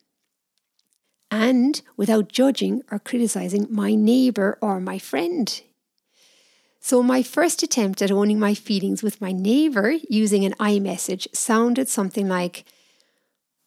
and 1.30 1.82
without 1.96 2.30
judging 2.30 2.82
or 2.92 3.00
criticizing 3.00 3.68
my 3.70 3.96
neighbour 3.96 4.58
or 4.62 4.80
my 4.82 5.00
friend. 5.00 5.62
So, 6.82 7.04
my 7.04 7.22
first 7.24 7.64
attempt 7.64 8.02
at 8.02 8.12
owning 8.12 8.40
my 8.40 8.56
feelings 8.56 9.04
with 9.04 9.22
my 9.22 9.32
neighbour 9.32 9.94
using 10.10 10.44
an 10.44 10.56
I 10.60 10.80
message 10.80 11.28
sounded 11.32 11.88
something 11.88 12.28
like, 12.28 12.66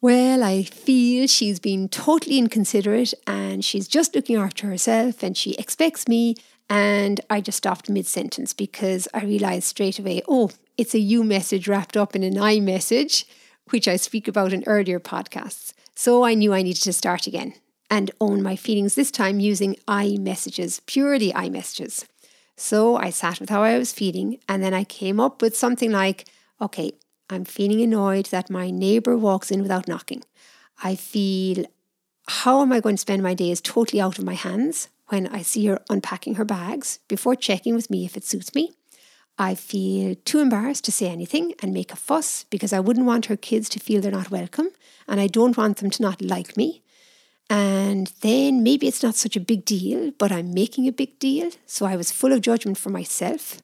Well, 0.05 0.43
I 0.43 0.61
feel 0.61 1.25
she's 1.25 1.59
been 1.59 1.89
totally 1.89 2.37
inconsiderate 2.37 3.15
and 3.25 3.65
she's 3.65 3.87
just 3.87 4.13
looking 4.13 4.35
after 4.35 4.67
herself 4.67 5.23
and 5.23 5.35
she 5.35 5.55
expects 5.55 6.07
me 6.07 6.35
and 6.69 7.19
I 7.27 7.41
just 7.41 7.57
stopped 7.57 7.89
mid 7.89 8.05
sentence 8.05 8.53
because 8.53 9.07
I 9.15 9.23
realized 9.23 9.63
straight 9.63 9.97
away, 9.97 10.21
oh, 10.27 10.51
it's 10.77 10.93
a 10.93 10.99
you 10.99 11.23
message 11.23 11.67
wrapped 11.67 11.97
up 11.97 12.15
in 12.15 12.21
an 12.21 12.37
I 12.37 12.59
message, 12.59 13.25
which 13.71 13.87
I 13.87 13.95
speak 13.95 14.27
about 14.27 14.53
in 14.53 14.63
earlier 14.67 14.99
podcasts. 14.99 15.73
So 15.95 16.23
I 16.23 16.35
knew 16.35 16.53
I 16.53 16.61
needed 16.61 16.83
to 16.83 16.93
start 16.93 17.25
again 17.25 17.55
and 17.89 18.11
own 18.21 18.43
my 18.43 18.55
feelings, 18.55 18.93
this 18.93 19.09
time 19.09 19.39
using 19.39 19.75
I 19.87 20.17
messages, 20.19 20.81
purely 20.81 21.33
I 21.33 21.49
messages. 21.49 22.05
So 22.57 22.95
I 22.95 23.09
sat 23.09 23.39
with 23.39 23.49
how 23.49 23.63
I 23.63 23.79
was 23.79 23.91
feeling 23.91 24.37
and 24.47 24.61
then 24.61 24.75
I 24.75 24.83
came 24.83 25.19
up 25.19 25.41
with 25.41 25.57
something 25.57 25.89
like, 25.89 26.27
okay, 26.61 26.91
I'm 27.29 27.45
feeling 27.45 27.81
annoyed 27.81 28.27
that 28.27 28.49
my 28.49 28.69
neighbour 28.69 29.17
walks 29.17 29.51
in 29.51 29.61
without 29.61 29.87
knocking. 29.87 30.23
I 30.83 30.95
feel, 30.95 31.65
how 32.27 32.61
am 32.61 32.71
I 32.71 32.79
going 32.79 32.95
to 32.95 33.01
spend 33.01 33.23
my 33.23 33.33
days 33.33 33.61
totally 33.61 34.01
out 34.01 34.19
of 34.19 34.25
my 34.25 34.33
hands? 34.33 34.89
when 35.07 35.27
I 35.27 35.41
see 35.41 35.65
her 35.67 35.81
unpacking 35.89 36.35
her 36.35 36.45
bags 36.45 36.99
before 37.07 37.35
checking 37.35 37.75
with 37.75 37.89
me 37.89 38.05
if 38.05 38.17
it 38.17 38.25
suits 38.25 38.55
me. 38.55 38.73
I 39.37 39.53
feel 39.53 40.15
too 40.23 40.39
embarrassed 40.39 40.85
to 40.85 40.91
say 40.91 41.09
anything 41.09 41.53
and 41.61 41.73
make 41.73 41.91
a 41.91 41.97
fuss 41.97 42.45
because 42.49 42.71
I 42.71 42.79
wouldn't 42.79 43.05
want 43.05 43.25
her 43.25 43.35
kids 43.35 43.67
to 43.69 43.79
feel 43.79 44.01
they're 44.01 44.11
not 44.11 44.31
welcome 44.31 44.69
and 45.07 45.19
I 45.19 45.27
don't 45.27 45.57
want 45.57 45.77
them 45.77 45.89
to 45.89 46.01
not 46.01 46.21
like 46.21 46.55
me. 46.55 46.81
And 47.49 48.07
then 48.21 48.63
maybe 48.63 48.87
it's 48.87 49.03
not 49.03 49.15
such 49.15 49.35
a 49.35 49.41
big 49.41 49.65
deal, 49.65 50.11
but 50.17 50.31
I'm 50.31 50.53
making 50.53 50.87
a 50.87 50.91
big 50.91 51.19
deal. 51.19 51.51
So 51.65 51.85
I 51.85 51.95
was 51.95 52.11
full 52.11 52.31
of 52.31 52.41
judgment 52.41 52.77
for 52.77 52.89
myself 52.89 53.61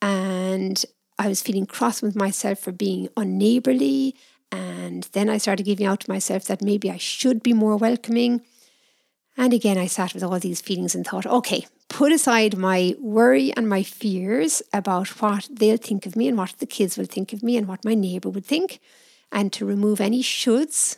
and 0.00 0.82
I 1.18 1.28
was 1.28 1.42
feeling 1.42 1.66
cross 1.66 2.02
with 2.02 2.16
myself 2.16 2.58
for 2.60 2.72
being 2.72 3.08
unneighborly. 3.16 4.14
And 4.50 5.04
then 5.12 5.28
I 5.28 5.38
started 5.38 5.64
giving 5.64 5.86
out 5.86 6.00
to 6.00 6.10
myself 6.10 6.44
that 6.44 6.62
maybe 6.62 6.90
I 6.90 6.96
should 6.96 7.42
be 7.42 7.52
more 7.52 7.76
welcoming 7.76 8.42
and 9.38 9.52
again, 9.52 9.78
I 9.78 9.86
sat 9.86 10.14
with 10.14 10.24
all 10.24 10.40
these 10.40 10.60
feelings 10.60 10.96
and 10.96 11.06
thought, 11.06 11.24
okay, 11.24 11.64
put 11.88 12.10
aside 12.10 12.58
my 12.58 12.96
worry 12.98 13.52
and 13.56 13.68
my 13.68 13.84
fears 13.84 14.62
about 14.72 15.22
what 15.22 15.48
they'll 15.48 15.76
think 15.76 16.06
of 16.06 16.16
me 16.16 16.26
and 16.26 16.36
what 16.36 16.56
the 16.58 16.66
kids 16.66 16.98
will 16.98 17.04
think 17.04 17.32
of 17.32 17.44
me 17.44 17.56
and 17.56 17.68
what 17.68 17.84
my 17.84 17.94
neighbour 17.94 18.30
would 18.30 18.44
think, 18.44 18.80
and 19.30 19.52
to 19.52 19.64
remove 19.64 20.00
any 20.00 20.24
shoulds 20.24 20.96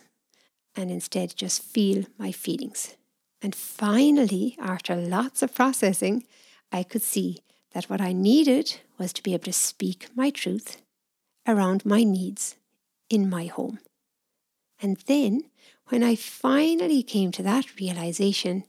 and 0.75 0.89
instead 0.89 1.35
just 1.35 1.61
feel 1.61 2.05
my 2.17 2.31
feelings. 2.31 2.95
And 3.43 3.53
finally, 3.53 4.57
after 4.59 4.95
lots 4.95 5.43
of 5.43 5.53
processing, 5.53 6.23
I 6.71 6.81
could 6.81 7.03
see 7.03 7.43
that 7.73 7.85
what 7.85 8.01
I 8.01 8.13
needed 8.13 8.79
was 8.97 9.13
to 9.13 9.23
be 9.23 9.33
able 9.33 9.45
to 9.45 9.53
speak 9.53 10.09
my 10.15 10.29
truth 10.29 10.81
around 11.47 11.85
my 11.85 12.03
needs 12.03 12.55
in 13.09 13.29
my 13.29 13.45
home. 13.45 13.79
And 14.81 14.97
then 15.07 15.43
when 15.87 16.03
I 16.03 16.15
finally 16.15 17.03
came 17.03 17.31
to 17.33 17.43
that 17.43 17.79
realization, 17.79 18.63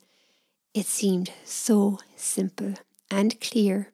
it 0.74 0.86
seemed 0.86 1.32
so 1.44 1.98
simple 2.16 2.74
and 3.10 3.40
clear 3.40 3.92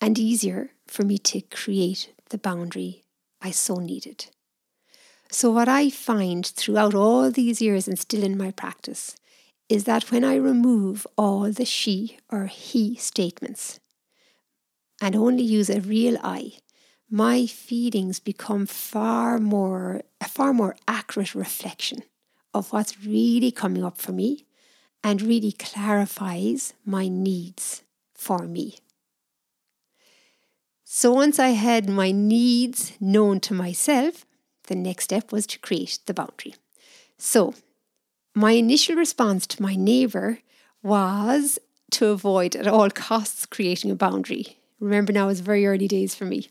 and 0.00 0.18
easier 0.18 0.70
for 0.86 1.04
me 1.04 1.18
to 1.18 1.40
create 1.40 2.12
the 2.30 2.38
boundary 2.38 3.04
I 3.40 3.50
so 3.50 3.76
needed. 3.76 4.26
So, 5.30 5.50
what 5.50 5.68
I 5.68 5.88
find 5.90 6.46
throughout 6.46 6.94
all 6.94 7.30
these 7.30 7.62
years 7.62 7.88
and 7.88 7.98
still 7.98 8.22
in 8.22 8.36
my 8.36 8.50
practice 8.50 9.16
is 9.72 9.84
that 9.84 10.10
when 10.10 10.22
I 10.22 10.34
remove 10.34 11.06
all 11.16 11.50
the 11.50 11.64
she 11.64 12.18
or 12.28 12.44
he 12.44 12.94
statements 12.96 13.80
and 15.00 15.16
only 15.16 15.42
use 15.42 15.70
a 15.70 15.80
real 15.80 16.18
I, 16.22 16.58
my 17.10 17.46
feelings 17.46 18.20
become 18.20 18.66
far 18.66 19.38
more 19.38 20.02
a 20.20 20.28
far 20.28 20.52
more 20.52 20.76
accurate 20.86 21.34
reflection 21.34 22.02
of 22.52 22.70
what's 22.70 23.02
really 23.02 23.50
coming 23.50 23.82
up 23.82 23.96
for 23.96 24.12
me 24.12 24.44
and 25.02 25.22
really 25.22 25.52
clarifies 25.52 26.74
my 26.84 27.08
needs 27.08 27.82
for 28.14 28.40
me. 28.46 28.76
So 30.84 31.14
once 31.14 31.38
I 31.38 31.52
had 31.68 31.88
my 31.88 32.10
needs 32.12 32.92
known 33.00 33.40
to 33.40 33.54
myself, 33.54 34.26
the 34.64 34.74
next 34.74 35.04
step 35.04 35.32
was 35.32 35.46
to 35.46 35.58
create 35.58 35.98
the 36.04 36.12
boundary. 36.12 36.56
So 37.16 37.54
my 38.34 38.52
initial 38.52 38.96
response 38.96 39.46
to 39.48 39.62
my 39.62 39.74
neighbour 39.74 40.38
was 40.82 41.58
to 41.92 42.08
avoid 42.08 42.56
at 42.56 42.66
all 42.66 42.90
costs 42.90 43.46
creating 43.46 43.90
a 43.90 43.94
boundary. 43.94 44.58
Remember 44.80 45.12
now, 45.12 45.28
it's 45.28 45.40
very 45.40 45.66
early 45.66 45.86
days 45.86 46.14
for 46.14 46.24
me. 46.24 46.48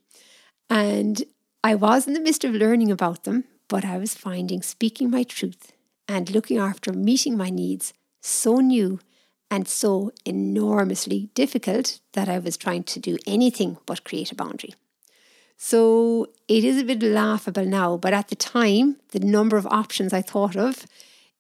And 0.70 1.24
I 1.64 1.76
was 1.76 2.08
in 2.08 2.14
the 2.14 2.22
midst 2.22 2.44
of 2.44 2.54
learning 2.54 2.92
about 2.92 3.24
them, 3.24 3.46
but 3.68 3.84
I 3.84 3.98
was 3.98 4.14
finding 4.14 4.62
speaking 4.62 5.10
my 5.10 5.24
truth 5.24 5.74
and 6.08 6.30
looking 6.32 6.58
after 6.58 6.94
meeting 6.94 7.36
my 7.36 7.50
needs 7.50 7.94
so 8.22 8.58
new 8.58 9.00
and 9.50 9.68
so 9.68 10.12
enormously 10.26 11.30
difficult 11.34 12.00
that 12.14 12.30
I 12.30 12.40
was 12.40 12.56
trying 12.56 12.84
to 12.84 13.00
do 13.00 13.18
anything 13.28 13.78
but 13.86 14.04
create 14.04 14.32
a 14.32 14.36
boundary. 14.36 14.74
So 15.58 16.28
it 16.48 16.64
is 16.64 16.80
a 16.80 16.86
bit 16.86 17.04
laughable 17.04 17.66
now, 17.66 17.98
but 17.98 18.14
at 18.14 18.30
the 18.30 18.36
time, 18.36 18.98
the 19.10 19.20
number 19.20 19.58
of 19.58 19.68
options 19.68 20.14
I 20.14 20.22
thought 20.22 20.56
of 20.56 20.88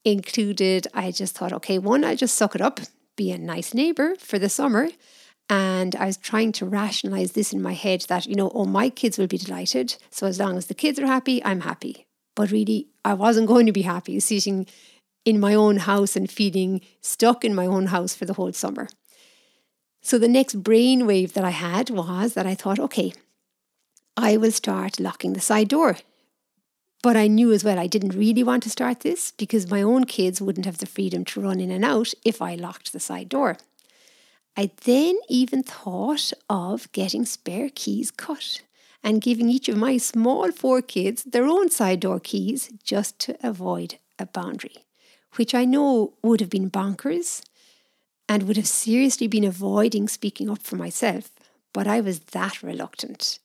included 0.03 0.87
I 0.93 1.11
just 1.11 1.37
thought, 1.37 1.53
okay, 1.53 1.77
one, 1.77 2.03
I'll 2.03 2.15
just 2.15 2.35
suck 2.35 2.55
it 2.55 2.61
up, 2.61 2.79
be 3.15 3.31
a 3.31 3.37
nice 3.37 3.73
neighbor 3.73 4.15
for 4.15 4.39
the 4.39 4.49
summer. 4.49 4.89
And 5.49 5.95
I 5.95 6.05
was 6.05 6.17
trying 6.17 6.53
to 6.53 6.65
rationalize 6.65 7.33
this 7.33 7.51
in 7.51 7.61
my 7.61 7.73
head 7.73 8.05
that, 8.07 8.25
you 8.25 8.35
know, 8.35 8.51
oh, 8.53 8.65
my 8.65 8.89
kids 8.89 9.17
will 9.17 9.27
be 9.27 9.37
delighted. 9.37 9.95
So 10.09 10.27
as 10.27 10.39
long 10.39 10.57
as 10.57 10.67
the 10.67 10.73
kids 10.73 10.97
are 10.99 11.07
happy, 11.07 11.43
I'm 11.43 11.61
happy. 11.61 12.07
But 12.35 12.51
really, 12.51 12.87
I 13.03 13.13
wasn't 13.13 13.47
going 13.47 13.65
to 13.65 13.73
be 13.73 13.81
happy 13.81 14.19
sitting 14.21 14.65
in 15.25 15.39
my 15.39 15.53
own 15.53 15.77
house 15.77 16.15
and 16.15 16.31
feeling 16.31 16.81
stuck 17.01 17.43
in 17.43 17.53
my 17.53 17.65
own 17.65 17.87
house 17.87 18.15
for 18.15 18.25
the 18.25 18.33
whole 18.33 18.53
summer. 18.53 18.87
So 20.01 20.17
the 20.17 20.27
next 20.27 20.63
brainwave 20.63 21.33
that 21.33 21.43
I 21.43 21.51
had 21.51 21.89
was 21.89 22.33
that 22.33 22.47
I 22.47 22.55
thought, 22.55 22.79
okay, 22.79 23.13
I 24.17 24.37
will 24.37 24.51
start 24.51 24.99
locking 24.99 25.33
the 25.33 25.41
side 25.41 25.67
door. 25.67 25.97
But 27.03 27.17
I 27.17 27.27
knew 27.27 27.51
as 27.51 27.63
well 27.63 27.79
I 27.79 27.87
didn't 27.87 28.15
really 28.15 28.43
want 28.43 28.63
to 28.63 28.69
start 28.69 28.99
this 28.99 29.31
because 29.31 29.69
my 29.69 29.81
own 29.81 30.03
kids 30.03 30.41
wouldn't 30.41 30.65
have 30.65 30.77
the 30.77 30.85
freedom 30.85 31.25
to 31.25 31.41
run 31.41 31.59
in 31.59 31.71
and 31.71 31.83
out 31.83 32.13
if 32.23 32.41
I 32.41 32.55
locked 32.55 32.93
the 32.93 32.99
side 32.99 33.29
door. 33.29 33.57
I 34.55 34.69
then 34.83 35.17
even 35.29 35.63
thought 35.63 36.33
of 36.49 36.91
getting 36.91 37.25
spare 37.25 37.69
keys 37.73 38.11
cut 38.11 38.61
and 39.03 39.21
giving 39.21 39.49
each 39.49 39.67
of 39.67 39.77
my 39.77 39.97
small 39.97 40.51
four 40.51 40.81
kids 40.81 41.23
their 41.23 41.45
own 41.45 41.69
side 41.69 42.01
door 42.01 42.19
keys 42.19 42.71
just 42.83 43.17
to 43.19 43.37
avoid 43.41 43.95
a 44.19 44.25
boundary, 44.25 44.75
which 45.35 45.55
I 45.55 45.65
know 45.65 46.13
would 46.21 46.39
have 46.39 46.49
been 46.49 46.69
bonkers 46.69 47.41
and 48.29 48.43
would 48.43 48.57
have 48.57 48.67
seriously 48.67 49.27
been 49.27 49.43
avoiding 49.43 50.07
speaking 50.07 50.49
up 50.49 50.61
for 50.61 50.75
myself. 50.75 51.31
But 51.73 51.87
I 51.87 52.01
was 52.01 52.19
that 52.19 52.61
reluctant. 52.61 53.39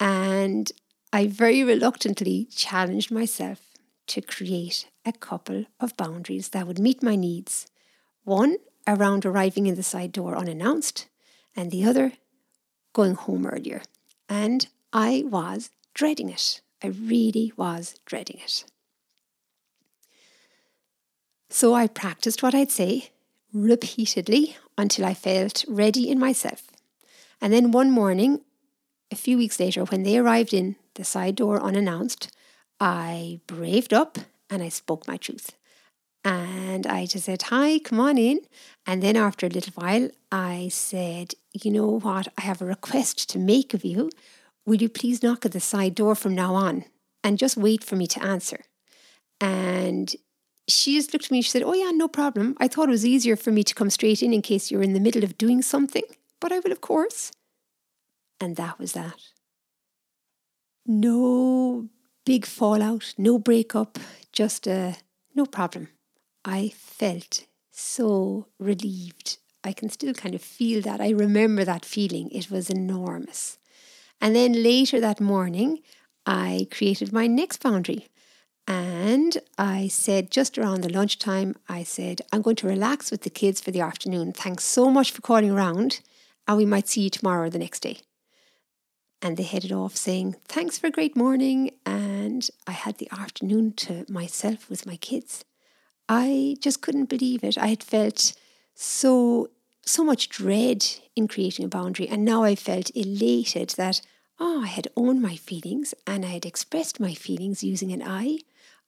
And 0.00 0.72
I 1.12 1.26
very 1.26 1.64
reluctantly 1.64 2.48
challenged 2.54 3.10
myself 3.10 3.60
to 4.08 4.20
create 4.20 4.88
a 5.06 5.12
couple 5.12 5.64
of 5.80 5.96
boundaries 5.96 6.50
that 6.50 6.66
would 6.66 6.78
meet 6.78 7.02
my 7.02 7.16
needs. 7.16 7.66
One 8.24 8.56
around 8.86 9.24
arriving 9.24 9.66
in 9.66 9.74
the 9.74 9.82
side 9.82 10.12
door 10.12 10.36
unannounced, 10.36 11.08
and 11.56 11.70
the 11.70 11.84
other 11.84 12.12
going 12.92 13.14
home 13.14 13.46
earlier. 13.46 13.82
And 14.28 14.68
I 14.92 15.24
was 15.26 15.70
dreading 15.94 16.30
it. 16.30 16.60
I 16.82 16.88
really 16.88 17.52
was 17.56 17.96
dreading 18.04 18.38
it. 18.42 18.64
So 21.50 21.74
I 21.74 21.86
practiced 21.86 22.42
what 22.42 22.54
I'd 22.54 22.70
say 22.70 23.10
repeatedly 23.52 24.56
until 24.76 25.06
I 25.06 25.14
felt 25.14 25.64
ready 25.66 26.10
in 26.10 26.18
myself. 26.18 26.64
And 27.40 27.52
then 27.52 27.70
one 27.70 27.90
morning, 27.90 28.42
a 29.10 29.16
few 29.16 29.38
weeks 29.38 29.58
later, 29.58 29.84
when 29.84 30.02
they 30.02 30.18
arrived 30.18 30.52
in 30.52 30.76
the 30.98 31.04
side 31.04 31.36
door 31.36 31.62
unannounced, 31.62 32.30
I 32.78 33.40
braved 33.46 33.94
up 33.94 34.18
and 34.50 34.62
I 34.62 34.68
spoke 34.68 35.08
my 35.08 35.16
truth. 35.16 35.52
And 36.24 36.86
I 36.86 37.06
just 37.06 37.24
said, 37.24 37.42
Hi, 37.42 37.78
come 37.78 38.00
on 38.00 38.18
in. 38.18 38.40
And 38.86 39.02
then 39.02 39.16
after 39.16 39.46
a 39.46 39.50
little 39.50 39.72
while, 39.74 40.10
I 40.30 40.68
said, 40.70 41.34
You 41.54 41.70
know 41.70 41.98
what? 42.00 42.28
I 42.36 42.42
have 42.42 42.60
a 42.60 42.66
request 42.66 43.30
to 43.30 43.38
make 43.38 43.72
of 43.72 43.84
you. 43.84 44.10
Will 44.66 44.82
you 44.82 44.88
please 44.88 45.22
knock 45.22 45.46
at 45.46 45.52
the 45.52 45.60
side 45.60 45.94
door 45.94 46.14
from 46.14 46.34
now 46.34 46.54
on 46.54 46.84
and 47.24 47.38
just 47.38 47.56
wait 47.56 47.82
for 47.82 47.96
me 47.96 48.06
to 48.08 48.22
answer? 48.22 48.64
And 49.40 50.14
she 50.68 50.96
just 50.96 51.14
looked 51.14 51.26
at 51.26 51.30
me 51.30 51.38
and 51.38 51.44
she 51.44 51.50
said, 51.50 51.62
Oh, 51.62 51.72
yeah, 51.72 51.92
no 51.92 52.08
problem. 52.08 52.56
I 52.58 52.68
thought 52.68 52.88
it 52.88 52.98
was 52.98 53.06
easier 53.06 53.36
for 53.36 53.52
me 53.52 53.62
to 53.62 53.74
come 53.74 53.88
straight 53.88 54.22
in 54.22 54.34
in 54.34 54.42
case 54.42 54.70
you're 54.70 54.82
in 54.82 54.94
the 54.94 55.00
middle 55.00 55.24
of 55.24 55.38
doing 55.38 55.62
something, 55.62 56.02
but 56.40 56.52
I 56.52 56.58
will, 56.58 56.72
of 56.72 56.80
course. 56.80 57.30
And 58.40 58.56
that 58.56 58.78
was 58.78 58.92
that. 58.92 59.20
No 60.90 61.90
big 62.24 62.46
fallout, 62.46 63.12
no 63.18 63.38
breakup, 63.38 63.98
just 64.32 64.66
a 64.66 64.96
no 65.34 65.44
problem. 65.44 65.88
I 66.46 66.72
felt 66.74 67.44
so 67.70 68.46
relieved. 68.58 69.36
I 69.62 69.74
can 69.74 69.90
still 69.90 70.14
kind 70.14 70.34
of 70.34 70.40
feel 70.40 70.80
that. 70.80 70.98
I 70.98 71.10
remember 71.10 71.62
that 71.66 71.84
feeling. 71.84 72.30
It 72.30 72.50
was 72.50 72.70
enormous. 72.70 73.58
And 74.18 74.34
then 74.34 74.62
later 74.62 74.98
that 74.98 75.20
morning, 75.20 75.80
I 76.24 76.66
created 76.70 77.12
my 77.12 77.26
next 77.26 77.62
boundary. 77.62 78.08
And 78.66 79.36
I 79.58 79.88
said, 79.88 80.30
just 80.30 80.56
around 80.56 80.80
the 80.80 80.92
lunchtime, 80.92 81.54
I 81.68 81.82
said, 81.82 82.22
I'm 82.32 82.40
going 82.40 82.56
to 82.56 82.66
relax 82.66 83.10
with 83.10 83.22
the 83.24 83.30
kids 83.30 83.60
for 83.60 83.72
the 83.72 83.82
afternoon. 83.82 84.32
Thanks 84.32 84.64
so 84.64 84.90
much 84.90 85.10
for 85.10 85.20
calling 85.20 85.50
around. 85.50 86.00
And 86.46 86.56
we 86.56 86.64
might 86.64 86.88
see 86.88 87.02
you 87.02 87.10
tomorrow 87.10 87.48
or 87.48 87.50
the 87.50 87.58
next 87.58 87.80
day. 87.80 87.98
And 89.20 89.36
they 89.36 89.42
headed 89.42 89.72
off 89.72 89.96
saying, 89.96 90.36
Thanks 90.44 90.78
for 90.78 90.86
a 90.86 90.92
great 90.92 91.16
morning. 91.16 91.72
And 91.84 92.48
I 92.66 92.72
had 92.72 92.98
the 92.98 93.08
afternoon 93.10 93.72
to 93.74 94.06
myself 94.08 94.70
with 94.70 94.86
my 94.86 94.96
kids. 94.96 95.44
I 96.08 96.56
just 96.60 96.80
couldn't 96.80 97.06
believe 97.06 97.44
it. 97.44 97.58
I 97.58 97.68
had 97.68 97.82
felt 97.82 98.32
so 98.74 99.50
so 99.84 100.04
much 100.04 100.28
dread 100.28 100.84
in 101.16 101.26
creating 101.26 101.64
a 101.64 101.68
boundary, 101.68 102.08
and 102.08 102.24
now 102.24 102.42
I 102.42 102.54
felt 102.54 102.90
elated 102.94 103.70
that 103.70 104.00
oh, 104.40 104.62
I 104.62 104.66
had 104.66 104.88
owned 104.96 105.20
my 105.20 105.36
feelings 105.36 105.94
and 106.06 106.24
I 106.24 106.28
had 106.28 106.46
expressed 106.46 107.00
my 107.00 107.14
feelings 107.14 107.64
using 107.64 107.92
an 107.92 108.02
I. 108.02 108.38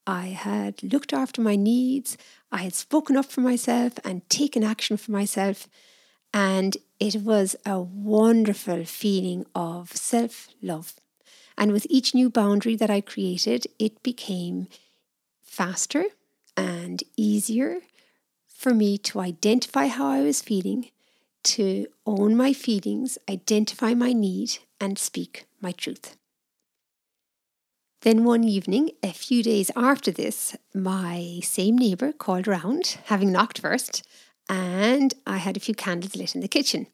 I 0.07 0.29
had 0.29 0.83
looked 0.83 1.13
after 1.13 1.41
my 1.41 1.57
needs, 1.57 2.17
I 2.51 2.59
had 2.59 2.75
spoken 2.75 3.17
up 3.17 3.27
for 3.27 3.41
myself 3.41 3.95
and 4.05 4.29
taken 4.29 4.65
action 4.65 4.97
for 4.97 5.11
myself, 5.13 5.69
and 6.33 6.77
it 7.01 7.23
was 7.23 7.57
a 7.65 7.81
wonderful 7.81 8.85
feeling 8.85 9.47
of 9.55 9.97
self 9.97 10.49
love. 10.63 10.95
And 11.57 11.73
with 11.73 11.87
each 11.91 12.15
new 12.15 12.31
boundary 12.31 12.77
that 12.77 12.91
I 12.91 13.01
created, 13.01 13.67
it 13.79 14.03
became 14.03 14.69
faster 15.43 16.05
and 16.57 17.03
easier 17.17 17.79
for 18.47 18.75
me 18.75 18.99
to 18.99 19.21
identify 19.21 19.87
how 19.87 20.07
I 20.09 20.21
was 20.21 20.43
feeling, 20.43 20.91
to 21.45 21.87
own 22.07 22.37
my 22.37 22.53
feelings, 22.53 23.17
identify 23.29 23.95
my 23.95 24.13
need, 24.13 24.59
and 24.79 24.99
speak 24.99 25.47
my 25.61 25.73
truth. 25.73 26.17
Then 28.03 28.25
one 28.25 28.45
evening, 28.45 28.93
a 29.03 29.13
few 29.13 29.43
days 29.43 29.71
after 29.77 30.11
this, 30.11 30.57
my 30.75 31.41
same 31.43 31.77
neighbour 31.77 32.13
called 32.13 32.47
round, 32.47 32.99
having 33.07 33.33
knocked 33.33 33.61
first, 33.61 34.03
and 34.51 35.15
I 35.29 35.37
had 35.37 35.57
a 35.57 35.61
few 35.61 35.75
candles 35.75 36.17
lit 36.17 36.35
in 36.35 36.41
the 36.41 36.49
kitchen. 36.49 36.89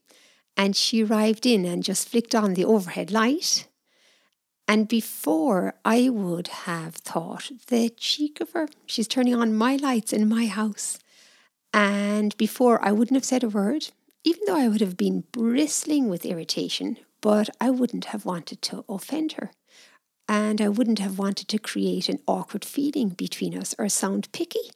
And 0.59 0.77
she 0.77 1.03
arrived 1.03 1.47
in 1.47 1.65
and 1.65 1.83
just 1.83 2.09
flicked 2.09 2.35
on 2.35 2.53
the 2.53 2.67
overhead 2.67 3.11
light. 3.11 3.67
And 4.69 4.87
before 4.87 5.75
I 5.85 6.11
would 6.11 6.49
have 6.49 6.97
thought, 6.97 7.51
the 7.69 7.89
cheek 7.89 8.41
of 8.41 8.51
her, 8.53 8.69
she's 8.85 9.09
turning 9.09 9.35
on 9.35 9.55
my 9.55 9.77
lights 9.77 10.13
in 10.13 10.29
my 10.29 10.47
house. 10.47 10.99
And 11.73 12.37
before 12.37 12.85
I 12.85 12.93
wouldn't 12.93 13.17
have 13.17 13.25
said 13.25 13.43
a 13.43 13.49
word, 13.49 13.89
even 14.23 14.43
though 14.47 14.59
I 14.59 14.69
would 14.69 14.81
have 14.83 14.97
been 14.97 15.25
bristling 15.33 16.09
with 16.09 16.27
irritation, 16.27 16.99
but 17.23 17.49
I 17.59 17.71
wouldn't 17.71 18.07
have 18.07 18.27
wanted 18.27 18.61
to 18.63 18.85
offend 18.89 19.33
her. 19.33 19.51
And 20.29 20.61
I 20.61 20.69
wouldn't 20.69 20.99
have 20.99 21.19
wanted 21.19 21.49
to 21.49 21.59
create 21.59 22.09
an 22.09 22.19
awkward 22.27 22.65
feeling 22.65 23.11
between 23.11 23.57
us 23.57 23.75
or 23.79 23.89
sound 23.89 24.31
picky. 24.33 24.71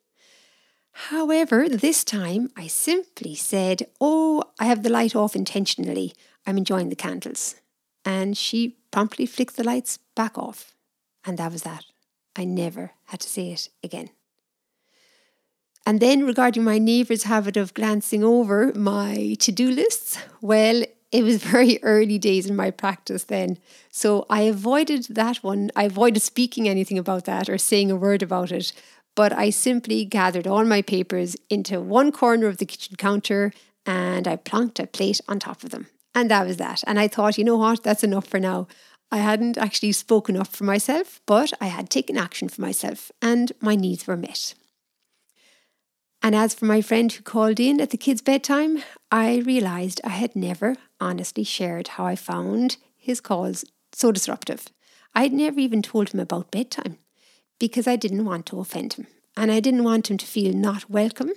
However, 0.93 1.69
this 1.69 2.05
time 2.05 2.51
I 2.57 2.67
simply 2.67 3.35
said, 3.35 3.87
Oh, 4.01 4.45
I 4.59 4.67
have 4.67 4.83
the 4.83 4.91
light 4.91 5.15
off 5.15 5.37
intentionally. 5.37 6.13
I'm 6.47 6.59
enjoying 6.59 6.89
the 6.89 6.97
candles. 6.97 7.57
And 8.05 8.37
she 8.37 8.77
promptly 8.91 9.27
flicked 9.27 9.57
the 9.57 9.65
lights 9.65 9.99
back 10.15 10.37
off. 10.37 10.75
And 11.25 11.39
that 11.39 11.53
was 11.53 11.63
that. 11.63 11.85
I 12.37 12.45
never 12.45 12.93
had 13.07 13.21
to 13.21 13.29
say 13.29 13.51
it 13.51 13.69
again. 13.83 14.11
And 15.87 16.01
then 16.01 16.25
regarding 16.25 16.65
my 16.65 16.79
neighbour's 16.79 17.25
habit 17.25 17.57
of 17.57 17.75
glancing 17.75 18.23
over 18.23 18.73
my 18.75 19.37
to 19.41 19.53
do 19.53 19.71
lists, 19.71 20.19
well, 20.41 20.83
it 21.11 21.25
was 21.25 21.43
very 21.43 21.79
early 21.83 22.19
days 22.19 22.47
in 22.47 22.57
my 22.57 22.71
practice 22.71 23.25
then. 23.25 23.59
So 23.91 24.27
I 24.31 24.43
avoided 24.43 25.07
that 25.11 25.39
one. 25.39 25.71
I 25.75 25.85
avoided 25.85 26.23
speaking 26.23 26.69
anything 26.69 26.99
about 26.99 27.25
that 27.25 27.49
or 27.49 27.59
saying 27.59 27.91
a 27.91 27.97
word 27.97 28.23
about 28.23 28.53
it 28.53 28.73
but 29.21 29.35
I 29.35 29.51
simply 29.51 30.07
gathered 30.07 30.47
all 30.47 30.65
my 30.65 30.81
papers 30.81 31.37
into 31.51 31.79
one 31.79 32.11
corner 32.11 32.47
of 32.47 32.57
the 32.57 32.65
kitchen 32.65 32.97
counter 32.97 33.53
and 33.85 34.27
I 34.27 34.37
plonked 34.37 34.83
a 34.83 34.87
plate 34.87 35.21
on 35.29 35.39
top 35.39 35.63
of 35.63 35.69
them. 35.69 35.89
And 36.15 36.31
that 36.31 36.47
was 36.47 36.57
that. 36.57 36.83
And 36.87 36.99
I 36.99 37.07
thought, 37.07 37.37
you 37.37 37.45
know 37.45 37.59
what, 37.59 37.83
that's 37.83 38.03
enough 38.03 38.27
for 38.27 38.41
now. 38.41 38.67
I 39.13 39.19
hadn't 39.19 39.59
actually 39.59 39.93
spoken 39.93 40.39
up 40.39 40.47
for 40.47 40.65
myself, 40.65 41.21
but 41.27 41.53
I 41.61 41.67
had 41.67 41.91
taken 41.91 42.17
action 42.17 42.49
for 42.49 42.63
myself 42.63 43.13
and 43.21 43.53
my 43.61 43.75
needs 43.75 44.07
were 44.07 44.17
met. 44.17 44.55
And 46.23 46.35
as 46.35 46.55
for 46.55 46.65
my 46.65 46.81
friend 46.81 47.13
who 47.13 47.23
called 47.23 47.61
in 47.61 47.79
at 47.79 47.91
the 47.91 47.99
kids' 47.99 48.23
bedtime, 48.23 48.83
I 49.13 49.41
realised 49.41 50.01
I 50.03 50.17
had 50.23 50.35
never 50.35 50.77
honestly 50.99 51.45
shared 51.45 51.89
how 51.89 52.07
I 52.07 52.17
found 52.17 52.79
his 52.97 53.21
calls 53.21 53.67
so 53.93 54.13
disruptive. 54.13 54.69
I 55.15 55.25
had 55.25 55.35
never 55.35 55.61
even 55.61 55.83
told 55.83 56.15
him 56.15 56.21
about 56.21 56.51
bedtime 56.51 56.97
because 57.61 57.87
I 57.87 57.95
didn't 57.95 58.25
want 58.25 58.47
to 58.47 58.59
offend 58.59 58.95
him 58.95 59.07
and 59.37 59.53
I 59.53 59.61
didn't 59.61 59.85
want 59.85 60.11
him 60.11 60.17
to 60.17 60.27
feel 60.27 60.53
not 60.53 60.91
welcome. 60.91 61.31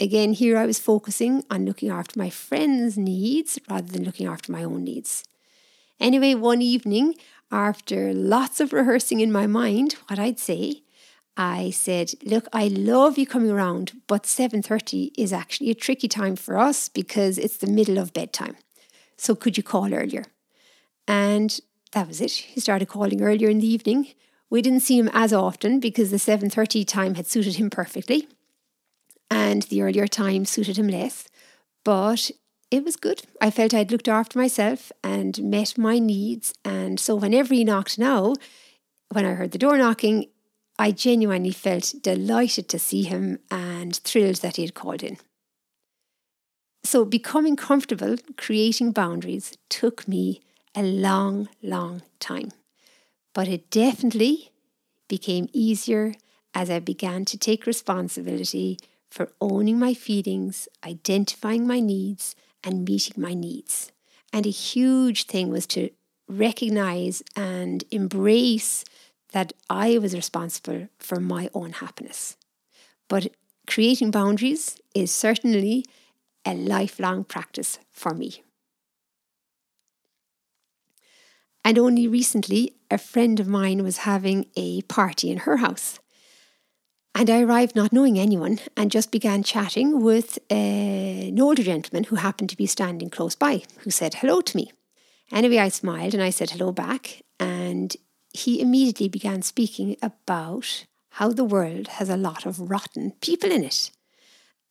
Again, 0.00 0.32
here 0.32 0.56
I 0.56 0.64
was 0.64 0.78
focusing 0.78 1.44
on 1.50 1.66
looking 1.66 1.90
after 1.90 2.18
my 2.18 2.30
friend's 2.30 2.96
needs 2.96 3.58
rather 3.68 3.92
than 3.92 4.04
looking 4.04 4.26
after 4.26 4.50
my 4.50 4.64
own 4.64 4.84
needs. 4.84 5.24
Anyway, 6.00 6.34
one 6.34 6.62
evening, 6.62 7.14
after 7.50 8.14
lots 8.14 8.58
of 8.60 8.72
rehearsing 8.72 9.20
in 9.20 9.30
my 9.30 9.46
mind 9.46 9.96
what 10.08 10.18
I'd 10.18 10.38
say, 10.38 10.82
I 11.36 11.70
said, 11.70 12.14
"Look, 12.24 12.46
I 12.52 12.68
love 12.68 13.18
you 13.18 13.26
coming 13.26 13.50
around, 13.50 14.02
but 14.06 14.26
7:30 14.26 15.12
is 15.16 15.32
actually 15.32 15.70
a 15.70 15.74
tricky 15.74 16.08
time 16.08 16.36
for 16.36 16.58
us 16.58 16.88
because 16.88 17.38
it's 17.38 17.58
the 17.58 17.74
middle 17.78 17.98
of 17.98 18.12
bedtime. 18.12 18.56
So 19.16 19.34
could 19.34 19.56
you 19.56 19.62
call 19.62 19.94
earlier?" 19.94 20.24
And 21.06 21.60
that 21.92 22.08
was 22.08 22.20
it. 22.20 22.32
He 22.32 22.60
started 22.60 22.88
calling 22.88 23.22
earlier 23.22 23.48
in 23.48 23.60
the 23.60 23.72
evening, 23.72 24.08
we 24.52 24.60
didn't 24.60 24.80
see 24.80 24.98
him 24.98 25.08
as 25.14 25.32
often 25.32 25.80
because 25.80 26.10
the 26.10 26.18
7:30 26.18 26.84
time 26.84 27.14
had 27.14 27.26
suited 27.26 27.54
him 27.56 27.70
perfectly 27.70 28.28
and 29.30 29.62
the 29.62 29.80
earlier 29.80 30.06
time 30.06 30.44
suited 30.44 30.76
him 30.76 30.88
less, 30.88 31.26
but 31.84 32.30
it 32.70 32.84
was 32.84 32.96
good. 32.96 33.22
I 33.40 33.50
felt 33.50 33.72
I'd 33.72 33.90
looked 33.90 34.08
after 34.08 34.38
myself 34.38 34.92
and 35.02 35.42
met 35.42 35.78
my 35.78 35.98
needs 35.98 36.52
and 36.66 37.00
so 37.00 37.16
whenever 37.16 37.54
he 37.54 37.64
knocked 37.64 37.98
now, 37.98 38.34
when 39.08 39.24
I 39.24 39.32
heard 39.32 39.52
the 39.52 39.64
door 39.64 39.78
knocking, 39.78 40.26
I 40.78 40.92
genuinely 40.92 41.52
felt 41.52 41.94
delighted 42.02 42.68
to 42.68 42.78
see 42.78 43.04
him 43.04 43.38
and 43.50 43.96
thrilled 43.96 44.42
that 44.42 44.56
he 44.56 44.64
had 44.64 44.74
called 44.74 45.02
in. 45.02 45.16
So, 46.84 47.06
becoming 47.06 47.56
comfortable 47.56 48.16
creating 48.36 48.92
boundaries 48.92 49.56
took 49.70 50.06
me 50.06 50.42
a 50.74 50.82
long, 50.82 51.48
long 51.62 52.02
time. 52.20 52.50
But 53.34 53.48
it 53.48 53.70
definitely 53.70 54.50
became 55.08 55.48
easier 55.52 56.14
as 56.54 56.70
I 56.70 56.78
began 56.78 57.24
to 57.26 57.38
take 57.38 57.66
responsibility 57.66 58.78
for 59.10 59.32
owning 59.40 59.78
my 59.78 59.94
feelings, 59.94 60.68
identifying 60.84 61.66
my 61.66 61.80
needs, 61.80 62.34
and 62.64 62.84
meeting 62.84 63.20
my 63.22 63.34
needs. 63.34 63.92
And 64.32 64.46
a 64.46 64.50
huge 64.50 65.24
thing 65.24 65.50
was 65.50 65.66
to 65.68 65.90
recognize 66.28 67.22
and 67.36 67.84
embrace 67.90 68.84
that 69.32 69.52
I 69.68 69.98
was 69.98 70.14
responsible 70.14 70.88
for 70.98 71.20
my 71.20 71.50
own 71.54 71.72
happiness. 71.72 72.36
But 73.08 73.32
creating 73.66 74.10
boundaries 74.10 74.80
is 74.94 75.10
certainly 75.10 75.84
a 76.44 76.54
lifelong 76.54 77.24
practice 77.24 77.78
for 77.90 78.14
me. 78.14 78.42
And 81.64 81.78
only 81.78 82.08
recently, 82.08 82.74
a 82.90 82.98
friend 82.98 83.38
of 83.38 83.46
mine 83.46 83.82
was 83.82 83.98
having 83.98 84.46
a 84.56 84.82
party 84.82 85.30
in 85.30 85.38
her 85.38 85.58
house. 85.58 86.00
And 87.14 87.28
I 87.28 87.42
arrived 87.42 87.76
not 87.76 87.92
knowing 87.92 88.18
anyone 88.18 88.58
and 88.76 88.90
just 88.90 89.12
began 89.12 89.42
chatting 89.42 90.02
with 90.02 90.38
a, 90.50 91.28
an 91.28 91.40
older 91.40 91.62
gentleman 91.62 92.04
who 92.04 92.16
happened 92.16 92.50
to 92.50 92.56
be 92.56 92.66
standing 92.66 93.10
close 93.10 93.34
by, 93.34 93.62
who 93.80 93.90
said 93.90 94.14
hello 94.14 94.40
to 94.40 94.56
me. 94.56 94.72
Anyway, 95.30 95.58
I 95.58 95.68
smiled 95.68 96.14
and 96.14 96.22
I 96.22 96.30
said 96.30 96.50
hello 96.50 96.72
back, 96.72 97.22
and 97.38 97.96
he 98.32 98.60
immediately 98.60 99.08
began 99.08 99.42
speaking 99.42 99.96
about 100.02 100.84
how 101.10 101.30
the 101.30 101.44
world 101.44 101.88
has 101.88 102.08
a 102.08 102.16
lot 102.16 102.46
of 102.46 102.70
rotten 102.70 103.12
people 103.20 103.50
in 103.50 103.62
it. 103.62 103.90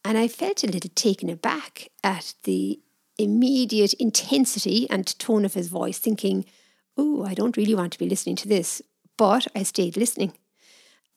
And 0.04 0.18
I 0.18 0.28
felt 0.28 0.64
a 0.64 0.68
little 0.68 0.90
taken 0.96 1.30
aback 1.30 1.90
at 2.04 2.34
the 2.44 2.80
immediate 3.20 3.94
intensity 3.94 4.90
and 4.90 5.18
tone 5.20 5.46
of 5.46 5.54
his 5.54 5.68
voice, 5.68 6.00
thinking, 6.00 6.46
oh, 7.02 7.26
I 7.26 7.34
don't 7.34 7.58
really 7.58 7.76
want 7.76 7.92
to 7.94 8.00
be 8.00 8.10
listening 8.10 8.38
to 8.38 8.48
this. 8.48 8.82
But 9.18 9.48
I 9.56 9.64
stayed 9.64 9.98
listening. 9.98 10.34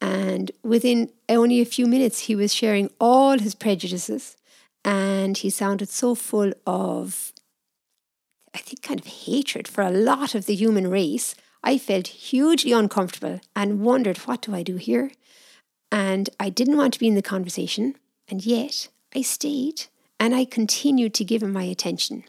And 0.01 0.51
within 0.63 1.11
only 1.29 1.61
a 1.61 1.73
few 1.77 1.87
minutes, 1.87 2.21
he 2.21 2.35
was 2.35 2.53
sharing 2.55 2.91
all 2.99 3.39
his 3.39 3.55
prejudices. 3.55 4.37
And 4.85 5.39
he 5.39 5.51
sounded 5.51 5.89
so 5.89 6.15
full 6.15 6.53
of, 6.67 7.33
I 8.55 8.59
think, 8.59 8.83
kind 8.83 9.01
of 9.01 9.07
hatred 9.07 9.67
for 9.69 9.83
a 9.83 9.91
lot 9.91 10.35
of 10.35 10.47
the 10.47 10.55
human 10.55 10.89
race. 10.91 11.35
I 11.63 11.79
felt 11.79 12.09
hugely 12.09 12.73
uncomfortable 12.73 13.41
and 13.57 13.81
wondered, 13.81 14.19
what 14.19 14.43
do 14.43 14.55
I 14.55 14.63
do 14.63 14.77
here? 14.77 15.11
And 15.91 16.29
I 16.39 16.51
didn't 16.51 16.77
want 16.77 16.93
to 16.95 17.01
be 17.01 17.09
in 17.09 17.15
the 17.15 17.23
conversation. 17.23 17.97
And 18.29 18.45
yet 18.45 18.89
I 19.15 19.23
stayed 19.23 19.87
and 20.21 20.35
I 20.35 20.45
continued 20.45 21.15
to 21.15 21.25
give 21.25 21.43
him 21.43 21.53
my 21.53 21.65
attention, 21.65 22.25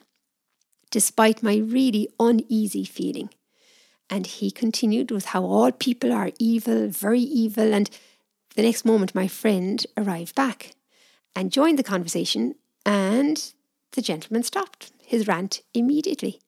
despite 0.91 1.43
my 1.43 1.57
really 1.57 2.07
uneasy 2.19 2.85
feeling. 2.85 3.29
And 4.09 4.27
he 4.27 4.51
continued 4.51 5.11
with 5.11 5.25
how 5.25 5.43
all 5.43 5.71
people 5.71 6.13
are 6.13 6.31
evil, 6.39 6.87
very 6.87 7.21
evil. 7.21 7.73
And 7.73 7.89
the 8.55 8.61
next 8.61 8.85
moment, 8.85 9.15
my 9.15 9.27
friend 9.27 9.85
arrived 9.97 10.35
back 10.35 10.75
and 11.35 11.51
joined 11.51 11.79
the 11.79 11.83
conversation, 11.83 12.55
and 12.85 13.51
the 13.91 14.01
gentleman 14.01 14.43
stopped 14.43 14.91
his 15.01 15.27
rant 15.27 15.61
immediately. 15.73 16.39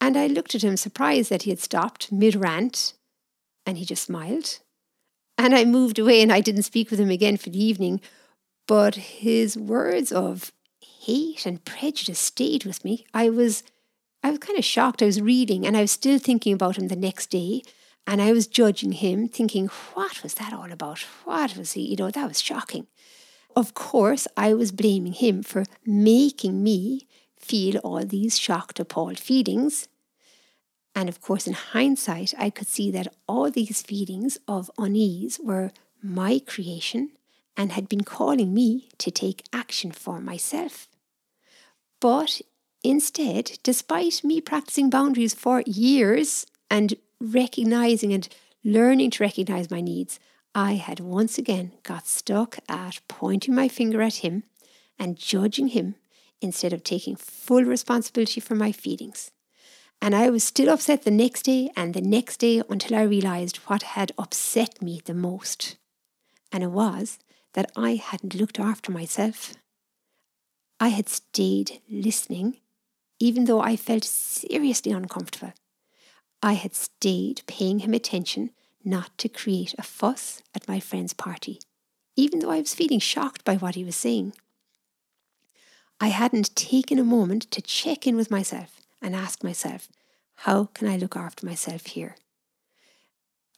And 0.00 0.16
I 0.16 0.26
looked 0.26 0.54
at 0.54 0.64
him, 0.64 0.76
surprised 0.76 1.30
that 1.30 1.42
he 1.42 1.50
had 1.50 1.60
stopped 1.60 2.10
mid 2.10 2.34
rant, 2.34 2.94
and 3.66 3.78
he 3.78 3.84
just 3.84 4.04
smiled. 4.04 4.58
And 5.38 5.54
I 5.54 5.64
moved 5.64 5.98
away 5.98 6.22
and 6.22 6.32
I 6.32 6.40
didn't 6.40 6.62
speak 6.62 6.90
with 6.90 7.00
him 7.00 7.10
again 7.10 7.36
for 7.36 7.50
the 7.50 7.62
evening. 7.62 8.00
But 8.66 8.94
his 8.94 9.56
words 9.56 10.12
of 10.12 10.52
hate 10.80 11.46
and 11.46 11.64
prejudice 11.64 12.18
stayed 12.18 12.64
with 12.64 12.84
me. 12.84 13.06
I 13.12 13.28
was 13.28 13.62
I 14.22 14.30
was 14.30 14.38
kind 14.38 14.58
of 14.58 14.64
shocked. 14.64 15.02
I 15.02 15.06
was 15.06 15.20
reading 15.20 15.66
and 15.66 15.76
I 15.76 15.82
was 15.82 15.90
still 15.90 16.18
thinking 16.18 16.52
about 16.52 16.78
him 16.78 16.88
the 16.88 16.96
next 16.96 17.30
day. 17.30 17.62
And 18.06 18.20
I 18.20 18.32
was 18.32 18.46
judging 18.48 18.92
him, 18.92 19.28
thinking, 19.28 19.68
what 19.94 20.22
was 20.22 20.34
that 20.34 20.52
all 20.52 20.72
about? 20.72 21.00
What 21.24 21.56
was 21.56 21.72
he? 21.72 21.82
You 21.82 21.96
know, 21.96 22.10
that 22.10 22.28
was 22.28 22.40
shocking. 22.40 22.88
Of 23.54 23.74
course, 23.74 24.26
I 24.36 24.54
was 24.54 24.72
blaming 24.72 25.12
him 25.12 25.42
for 25.42 25.64
making 25.86 26.62
me 26.62 27.06
feel 27.38 27.78
all 27.78 28.04
these 28.04 28.38
shocked, 28.38 28.80
appalled 28.80 29.18
feelings. 29.18 29.88
And 30.94 31.08
of 31.08 31.20
course, 31.20 31.46
in 31.46 31.52
hindsight, 31.52 32.34
I 32.38 32.50
could 32.50 32.68
see 32.68 32.90
that 32.90 33.14
all 33.28 33.50
these 33.50 33.82
feelings 33.82 34.38
of 34.48 34.70
unease 34.78 35.38
were 35.42 35.70
my 36.02 36.40
creation 36.44 37.12
and 37.56 37.72
had 37.72 37.88
been 37.88 38.04
calling 38.04 38.52
me 38.52 38.88
to 38.98 39.10
take 39.10 39.44
action 39.52 39.92
for 39.92 40.20
myself. 40.20 40.88
But 42.00 42.40
Instead, 42.84 43.58
despite 43.62 44.24
me 44.24 44.40
practicing 44.40 44.90
boundaries 44.90 45.34
for 45.34 45.62
years 45.66 46.46
and 46.68 46.94
recognizing 47.20 48.12
and 48.12 48.28
learning 48.64 49.10
to 49.10 49.22
recognize 49.22 49.70
my 49.70 49.80
needs, 49.80 50.18
I 50.54 50.74
had 50.74 50.98
once 50.98 51.38
again 51.38 51.72
got 51.84 52.06
stuck 52.06 52.58
at 52.68 53.00
pointing 53.08 53.54
my 53.54 53.68
finger 53.68 54.02
at 54.02 54.16
him 54.16 54.42
and 54.98 55.16
judging 55.16 55.68
him 55.68 55.94
instead 56.40 56.72
of 56.72 56.82
taking 56.82 57.14
full 57.14 57.62
responsibility 57.62 58.40
for 58.40 58.56
my 58.56 58.72
feelings. 58.72 59.30
And 60.00 60.16
I 60.16 60.30
was 60.30 60.42
still 60.42 60.68
upset 60.68 61.04
the 61.04 61.12
next 61.12 61.42
day 61.42 61.70
and 61.76 61.94
the 61.94 62.00
next 62.00 62.38
day 62.38 62.62
until 62.68 62.96
I 62.96 63.02
realized 63.02 63.58
what 63.58 63.82
had 63.82 64.10
upset 64.18 64.82
me 64.82 65.00
the 65.04 65.14
most. 65.14 65.76
And 66.50 66.64
it 66.64 66.72
was 66.72 67.20
that 67.52 67.70
I 67.76 67.94
hadn't 67.94 68.34
looked 68.34 68.58
after 68.58 68.90
myself. 68.90 69.54
I 70.80 70.88
had 70.88 71.08
stayed 71.08 71.80
listening 71.88 72.56
even 73.22 73.44
though 73.44 73.60
I 73.60 73.76
felt 73.76 74.02
seriously 74.02 74.90
uncomfortable. 74.90 75.52
I 76.42 76.54
had 76.54 76.74
stayed 76.74 77.42
paying 77.46 77.78
him 77.78 77.94
attention 77.94 78.50
not 78.84 79.16
to 79.18 79.28
create 79.28 79.76
a 79.78 79.84
fuss 79.84 80.42
at 80.56 80.66
my 80.66 80.80
friend's 80.80 81.12
party, 81.12 81.60
even 82.16 82.40
though 82.40 82.50
I 82.50 82.58
was 82.58 82.74
feeling 82.74 82.98
shocked 82.98 83.44
by 83.44 83.54
what 83.54 83.76
he 83.76 83.84
was 83.84 83.94
saying. 83.94 84.32
I 86.00 86.08
hadn't 86.08 86.56
taken 86.56 86.98
a 86.98 87.04
moment 87.04 87.48
to 87.52 87.62
check 87.62 88.08
in 88.08 88.16
with 88.16 88.28
myself 88.28 88.80
and 89.00 89.14
ask 89.14 89.44
myself, 89.44 89.86
how 90.46 90.64
can 90.74 90.88
I 90.88 90.96
look 90.96 91.16
after 91.16 91.46
myself 91.46 91.86
here? 91.86 92.16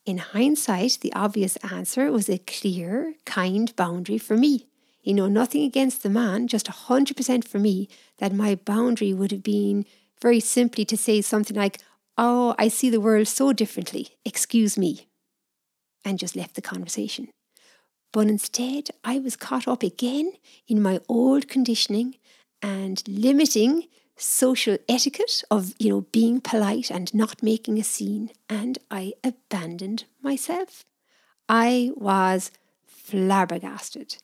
In 0.05 0.19
hindsight, 0.19 0.99
the 1.01 1.15
obvious 1.15 1.57
answer 1.73 2.13
was 2.13 2.29
a 2.29 2.37
clear, 2.37 3.15
kind 3.25 3.75
boundary 3.77 4.19
for 4.19 4.37
me 4.37 4.67
you 5.05 5.15
know, 5.15 5.29
nothing 5.29 5.63
against 5.63 6.03
the 6.03 6.09
man, 6.09 6.49
just 6.49 6.67
100% 6.67 7.47
for 7.47 7.59
me, 7.59 7.89
that 8.19 8.33
my 8.33 8.55
boundary 8.55 9.13
would 9.13 9.31
have 9.31 9.43
been 9.43 9.85
very 10.21 10.41
simply 10.41 10.85
to 10.87 10.97
say 10.97 11.21
something 11.21 11.57
like, 11.57 11.81
Oh, 12.17 12.55
I 12.59 12.69
see 12.69 12.91
the 12.91 13.01
world 13.01 13.27
so 13.27 13.53
differently, 13.53 14.17
excuse 14.25 14.79
me, 14.79 15.09
and 16.05 16.19
just 16.19 16.37
left 16.37 16.55
the 16.55 16.63
conversation. 16.63 17.29
But 18.13 18.29
instead, 18.29 18.91
I 19.03 19.19
was 19.19 19.35
caught 19.35 19.67
up 19.67 19.83
again 19.83 20.33
in 20.69 20.81
my 20.81 21.01
old 21.09 21.49
conditioning 21.49 22.15
and 22.63 23.03
limiting 23.09 23.89
social 24.17 24.79
etiquette 24.89 25.43
of, 25.51 25.75
you 25.81 25.91
know, 25.91 26.03
being 26.13 26.41
polite 26.41 26.91
and 26.91 27.13
not 27.13 27.43
making 27.43 27.79
a 27.79 27.85
scene, 27.85 28.31
and 28.49 28.79
I 28.91 29.15
abandoned 29.25 30.05
myself. 30.23 30.85
I 31.49 31.91
was 31.97 32.53
flabbergasted 32.87 34.17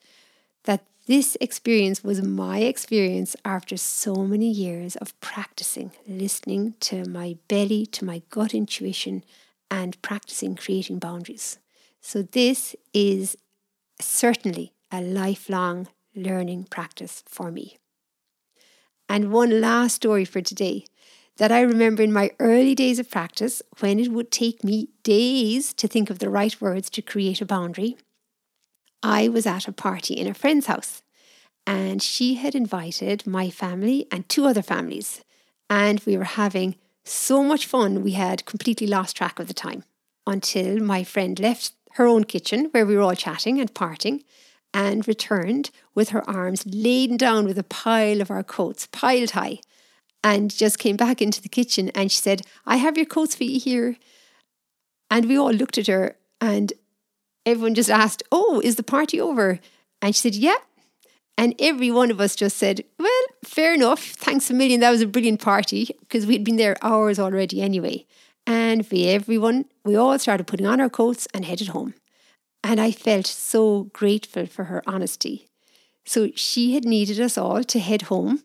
that 0.64 0.85
this 1.07 1.37
experience 1.40 2.05
was 2.05 2.23
my 2.23 2.59
experience 2.61 3.35
after 3.44 3.77
so 3.77 4.14
many 4.16 4.51
years 4.51 4.96
of 4.96 5.18
practicing 5.20 5.92
listening 6.07 6.75
to 6.81 7.05
my 7.09 7.37
belly, 7.49 7.87
to 7.87 8.05
my 8.05 8.23
gut 8.31 8.55
intuition, 8.55 9.25
and 9.70 10.01
practicing 10.03 10.55
creating 10.55 10.99
boundaries. 10.99 11.59
So, 12.00 12.23
this 12.23 12.75
is 12.92 13.37
certainly 14.00 14.73
a 14.90 15.00
lifelong 15.00 15.88
learning 16.15 16.65
practice 16.65 17.23
for 17.27 17.50
me. 17.50 17.79
And 19.08 19.33
one 19.33 19.61
last 19.61 19.96
story 19.96 20.25
for 20.25 20.40
today 20.40 20.85
that 21.37 21.50
I 21.50 21.63
remember 21.63 22.02
in 22.02 22.13
my 22.13 22.31
early 22.38 22.75
days 22.75 22.98
of 22.98 23.11
practice 23.11 23.63
when 23.81 23.98
it 23.98 24.13
would 24.13 24.31
take 24.31 24.63
me 24.63 24.90
days 25.02 25.73
to 25.75 25.88
think 25.88 26.11
of 26.11 26.19
the 26.19 26.31
right 26.31 26.61
words 26.61 26.90
to 26.90 27.02
create 27.02 27.40
a 27.40 27.46
boundary 27.46 27.96
I 29.03 29.29
was 29.29 29.46
at 29.46 29.69
a 29.69 29.73
party 29.73 30.15
in 30.15 30.27
a 30.27 30.35
friend's 30.35 30.67
house 30.67 31.03
and 31.67 32.03
she 32.03 32.35
had 32.35 32.55
invited 32.55 33.27
my 33.27 33.51
family 33.51 34.07
and 34.11 34.29
two 34.29 34.46
other 34.46 34.63
families. 34.63 35.23
And 35.69 36.01
we 36.01 36.17
were 36.17 36.25
having 36.25 36.77
so 37.05 37.42
much 37.42 37.67
fun, 37.67 38.03
we 38.03 38.13
had 38.13 38.44
completely 38.44 38.87
lost 38.87 39.17
track 39.17 39.38
of 39.38 39.48
the 39.48 39.55
time 39.55 39.85
until 40.27 40.81
my 40.81 41.05
friend 41.05 41.38
left 41.38 41.73
her 41.92 42.07
own 42.07 42.25
kitchen 42.25 42.69
where 42.73 42.87
we 42.87 42.96
were 42.96 43.03
all 43.03 43.15
chatting 43.15 43.61
and 43.61 43.75
parting 43.75 44.23
and 44.73 45.09
returned 45.09 45.71
with 45.94 46.11
her 46.11 46.29
arms 46.29 46.65
laden 46.67 47.17
down 47.17 47.44
with 47.44 47.59
a 47.59 47.65
pile 47.65 48.21
of 48.21 48.31
our 48.31 48.44
coats, 48.44 48.87
piled 48.92 49.31
high, 49.31 49.59
and 50.23 50.55
just 50.55 50.79
came 50.79 50.96
back 50.96 51.21
into 51.21 51.42
the 51.42 51.48
kitchen 51.48 51.90
and 51.90 52.13
she 52.13 52.19
said, 52.19 52.42
I 52.67 52.77
have 52.77 52.96
your 52.96 53.07
coats 53.07 53.35
for 53.35 53.44
you 53.44 53.59
here. 53.59 53.96
And 55.11 55.27
we 55.27 55.38
all 55.38 55.53
looked 55.53 55.79
at 55.79 55.88
her 55.88 56.17
and 56.40 56.73
everyone 57.47 57.75
just 57.75 57.91
asked, 57.91 58.23
Oh, 58.31 58.61
is 58.65 58.77
the 58.77 58.83
party 58.83 59.21
over? 59.21 59.61
And 60.03 60.15
she 60.15 60.21
said, 60.21 60.35
Yeah. 60.35 60.57
And 61.37 61.55
every 61.59 61.91
one 61.91 62.11
of 62.11 62.21
us 62.21 62.37
just 62.37 62.57
said, 62.57 62.85
Well, 62.99 63.23
fair 63.45 63.75
enough. 63.75 64.03
Thanks 64.03 64.51
a 64.51 64.55
million. 64.55 64.81
That 64.81 64.91
was 64.91 65.03
a 65.03 65.07
brilliant 65.07 65.41
party 65.41 65.97
because 66.01 66.27
we'd 66.27 66.45
been 66.45 66.57
there 66.57 66.77
hours 66.83 67.19
already 67.19 67.63
anyway. 67.63 68.07
And 68.47 68.87
we, 68.91 69.07
everyone, 69.07 69.67
we 69.85 69.97
all 69.97 70.19
started 70.19 70.47
putting 70.47 70.67
on 70.67 70.81
our 70.81 70.91
coats 70.91 71.29
and 71.33 71.45
headed 71.45 71.69
home. 71.69 71.95
And 72.63 72.81
I 72.81 72.91
felt 72.91 73.27
so 73.27 73.85
grateful 73.93 74.47
for 74.47 74.65
her 74.65 74.83
honesty. 74.87 75.49
So 76.05 76.31
she 76.35 76.75
had 76.75 76.85
needed 76.85 77.21
us 77.21 77.38
all 77.38 77.63
to 77.65 77.79
head 77.79 78.03
home, 78.03 78.43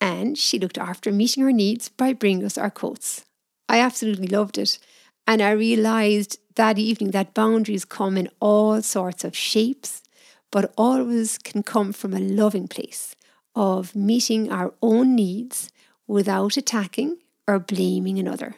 and 0.00 0.38
she 0.38 0.58
looked 0.58 0.78
after 0.78 1.10
meeting 1.10 1.42
our 1.42 1.52
needs 1.52 1.88
by 1.88 2.12
bringing 2.12 2.44
us 2.44 2.56
our 2.56 2.70
coats. 2.70 3.24
I 3.68 3.80
absolutely 3.80 4.28
loved 4.28 4.58
it. 4.58 4.78
And 5.28 5.42
I 5.42 5.50
realized 5.50 6.38
that 6.54 6.78
evening 6.78 7.10
that 7.10 7.34
boundaries 7.34 7.84
come 7.84 8.16
in 8.16 8.30
all 8.40 8.80
sorts 8.80 9.24
of 9.24 9.36
shapes, 9.36 10.02
but 10.50 10.72
always 10.78 11.36
can 11.36 11.62
come 11.62 11.92
from 11.92 12.14
a 12.14 12.18
loving 12.18 12.66
place 12.66 13.14
of 13.54 13.94
meeting 13.94 14.50
our 14.50 14.72
own 14.80 15.14
needs 15.14 15.70
without 16.06 16.56
attacking 16.56 17.18
or 17.46 17.58
blaming 17.58 18.18
another. 18.18 18.56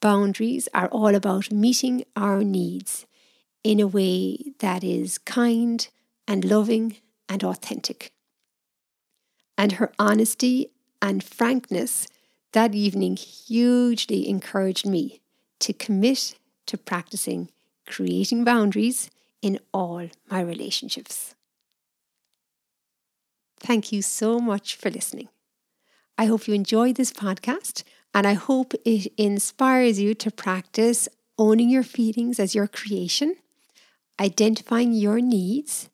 Boundaries 0.00 0.68
are 0.74 0.88
all 0.88 1.14
about 1.14 1.52
meeting 1.52 2.04
our 2.16 2.42
needs 2.42 3.06
in 3.62 3.78
a 3.78 3.86
way 3.86 4.36
that 4.58 4.82
is 4.82 5.16
kind 5.16 5.86
and 6.26 6.44
loving 6.44 6.96
and 7.28 7.44
authentic. 7.44 8.12
And 9.56 9.72
her 9.72 9.92
honesty 9.96 10.72
and 11.00 11.22
frankness 11.22 12.08
that 12.50 12.74
evening 12.74 13.14
hugely 13.14 14.28
encouraged 14.28 14.86
me 14.86 15.20
to 15.60 15.72
commit 15.72 16.34
to 16.66 16.76
practicing 16.76 17.48
creating 17.86 18.44
boundaries 18.44 19.10
in 19.42 19.58
all 19.72 20.08
my 20.30 20.40
relationships. 20.40 21.34
Thank 23.58 23.92
you 23.92 24.00
so 24.00 24.38
much 24.38 24.76
for 24.76 24.90
listening. 24.90 25.28
I 26.16 26.26
hope 26.26 26.46
you 26.46 26.54
enjoyed 26.54 26.96
this 26.96 27.12
podcast 27.12 27.82
and 28.14 28.26
I 28.26 28.34
hope 28.34 28.74
it 28.84 29.12
inspires 29.16 30.00
you 30.00 30.14
to 30.14 30.30
practice 30.30 31.08
owning 31.38 31.70
your 31.70 31.82
feelings 31.82 32.38
as 32.38 32.54
your 32.54 32.66
creation, 32.66 33.36
identifying 34.20 34.92
your 34.92 35.20
needs, 35.20 35.88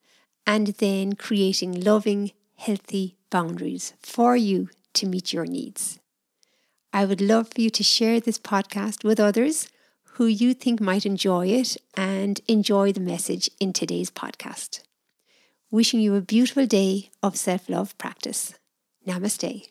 and 0.46 0.68
then 0.78 1.14
creating 1.14 1.80
loving, 1.80 2.32
healthy 2.56 3.16
boundaries 3.30 3.94
for 4.00 4.36
you 4.36 4.68
to 4.94 5.06
meet 5.06 5.32
your 5.32 5.44
needs. 5.44 5.98
I 6.93 7.05
would 7.05 7.20
love 7.20 7.49
for 7.55 7.61
you 7.61 7.70
to 7.70 7.82
share 7.82 8.20
this 8.20 8.39
podcast 8.39 9.05
with 9.05 9.20
others 9.20 9.68
who 10.14 10.26
you 10.26 10.55
think 10.55 10.80
might 10.80 11.05
enjoy 11.05 11.49
it 11.49 11.76
and 11.95 12.41
enjoy 12.49 12.93
the 12.93 13.01
message 13.01 13.51
in 13.61 13.72
today's 13.72 14.11
podcast. 14.11 14.80
Wishing 15.70 16.01
you 16.01 16.14
a 16.14 16.22
beautiful 16.22 16.66
day 16.66 17.11
of 17.22 17.37
self 17.37 17.68
love 17.68 17.97
practice. 17.99 18.55
Namaste. 19.07 19.68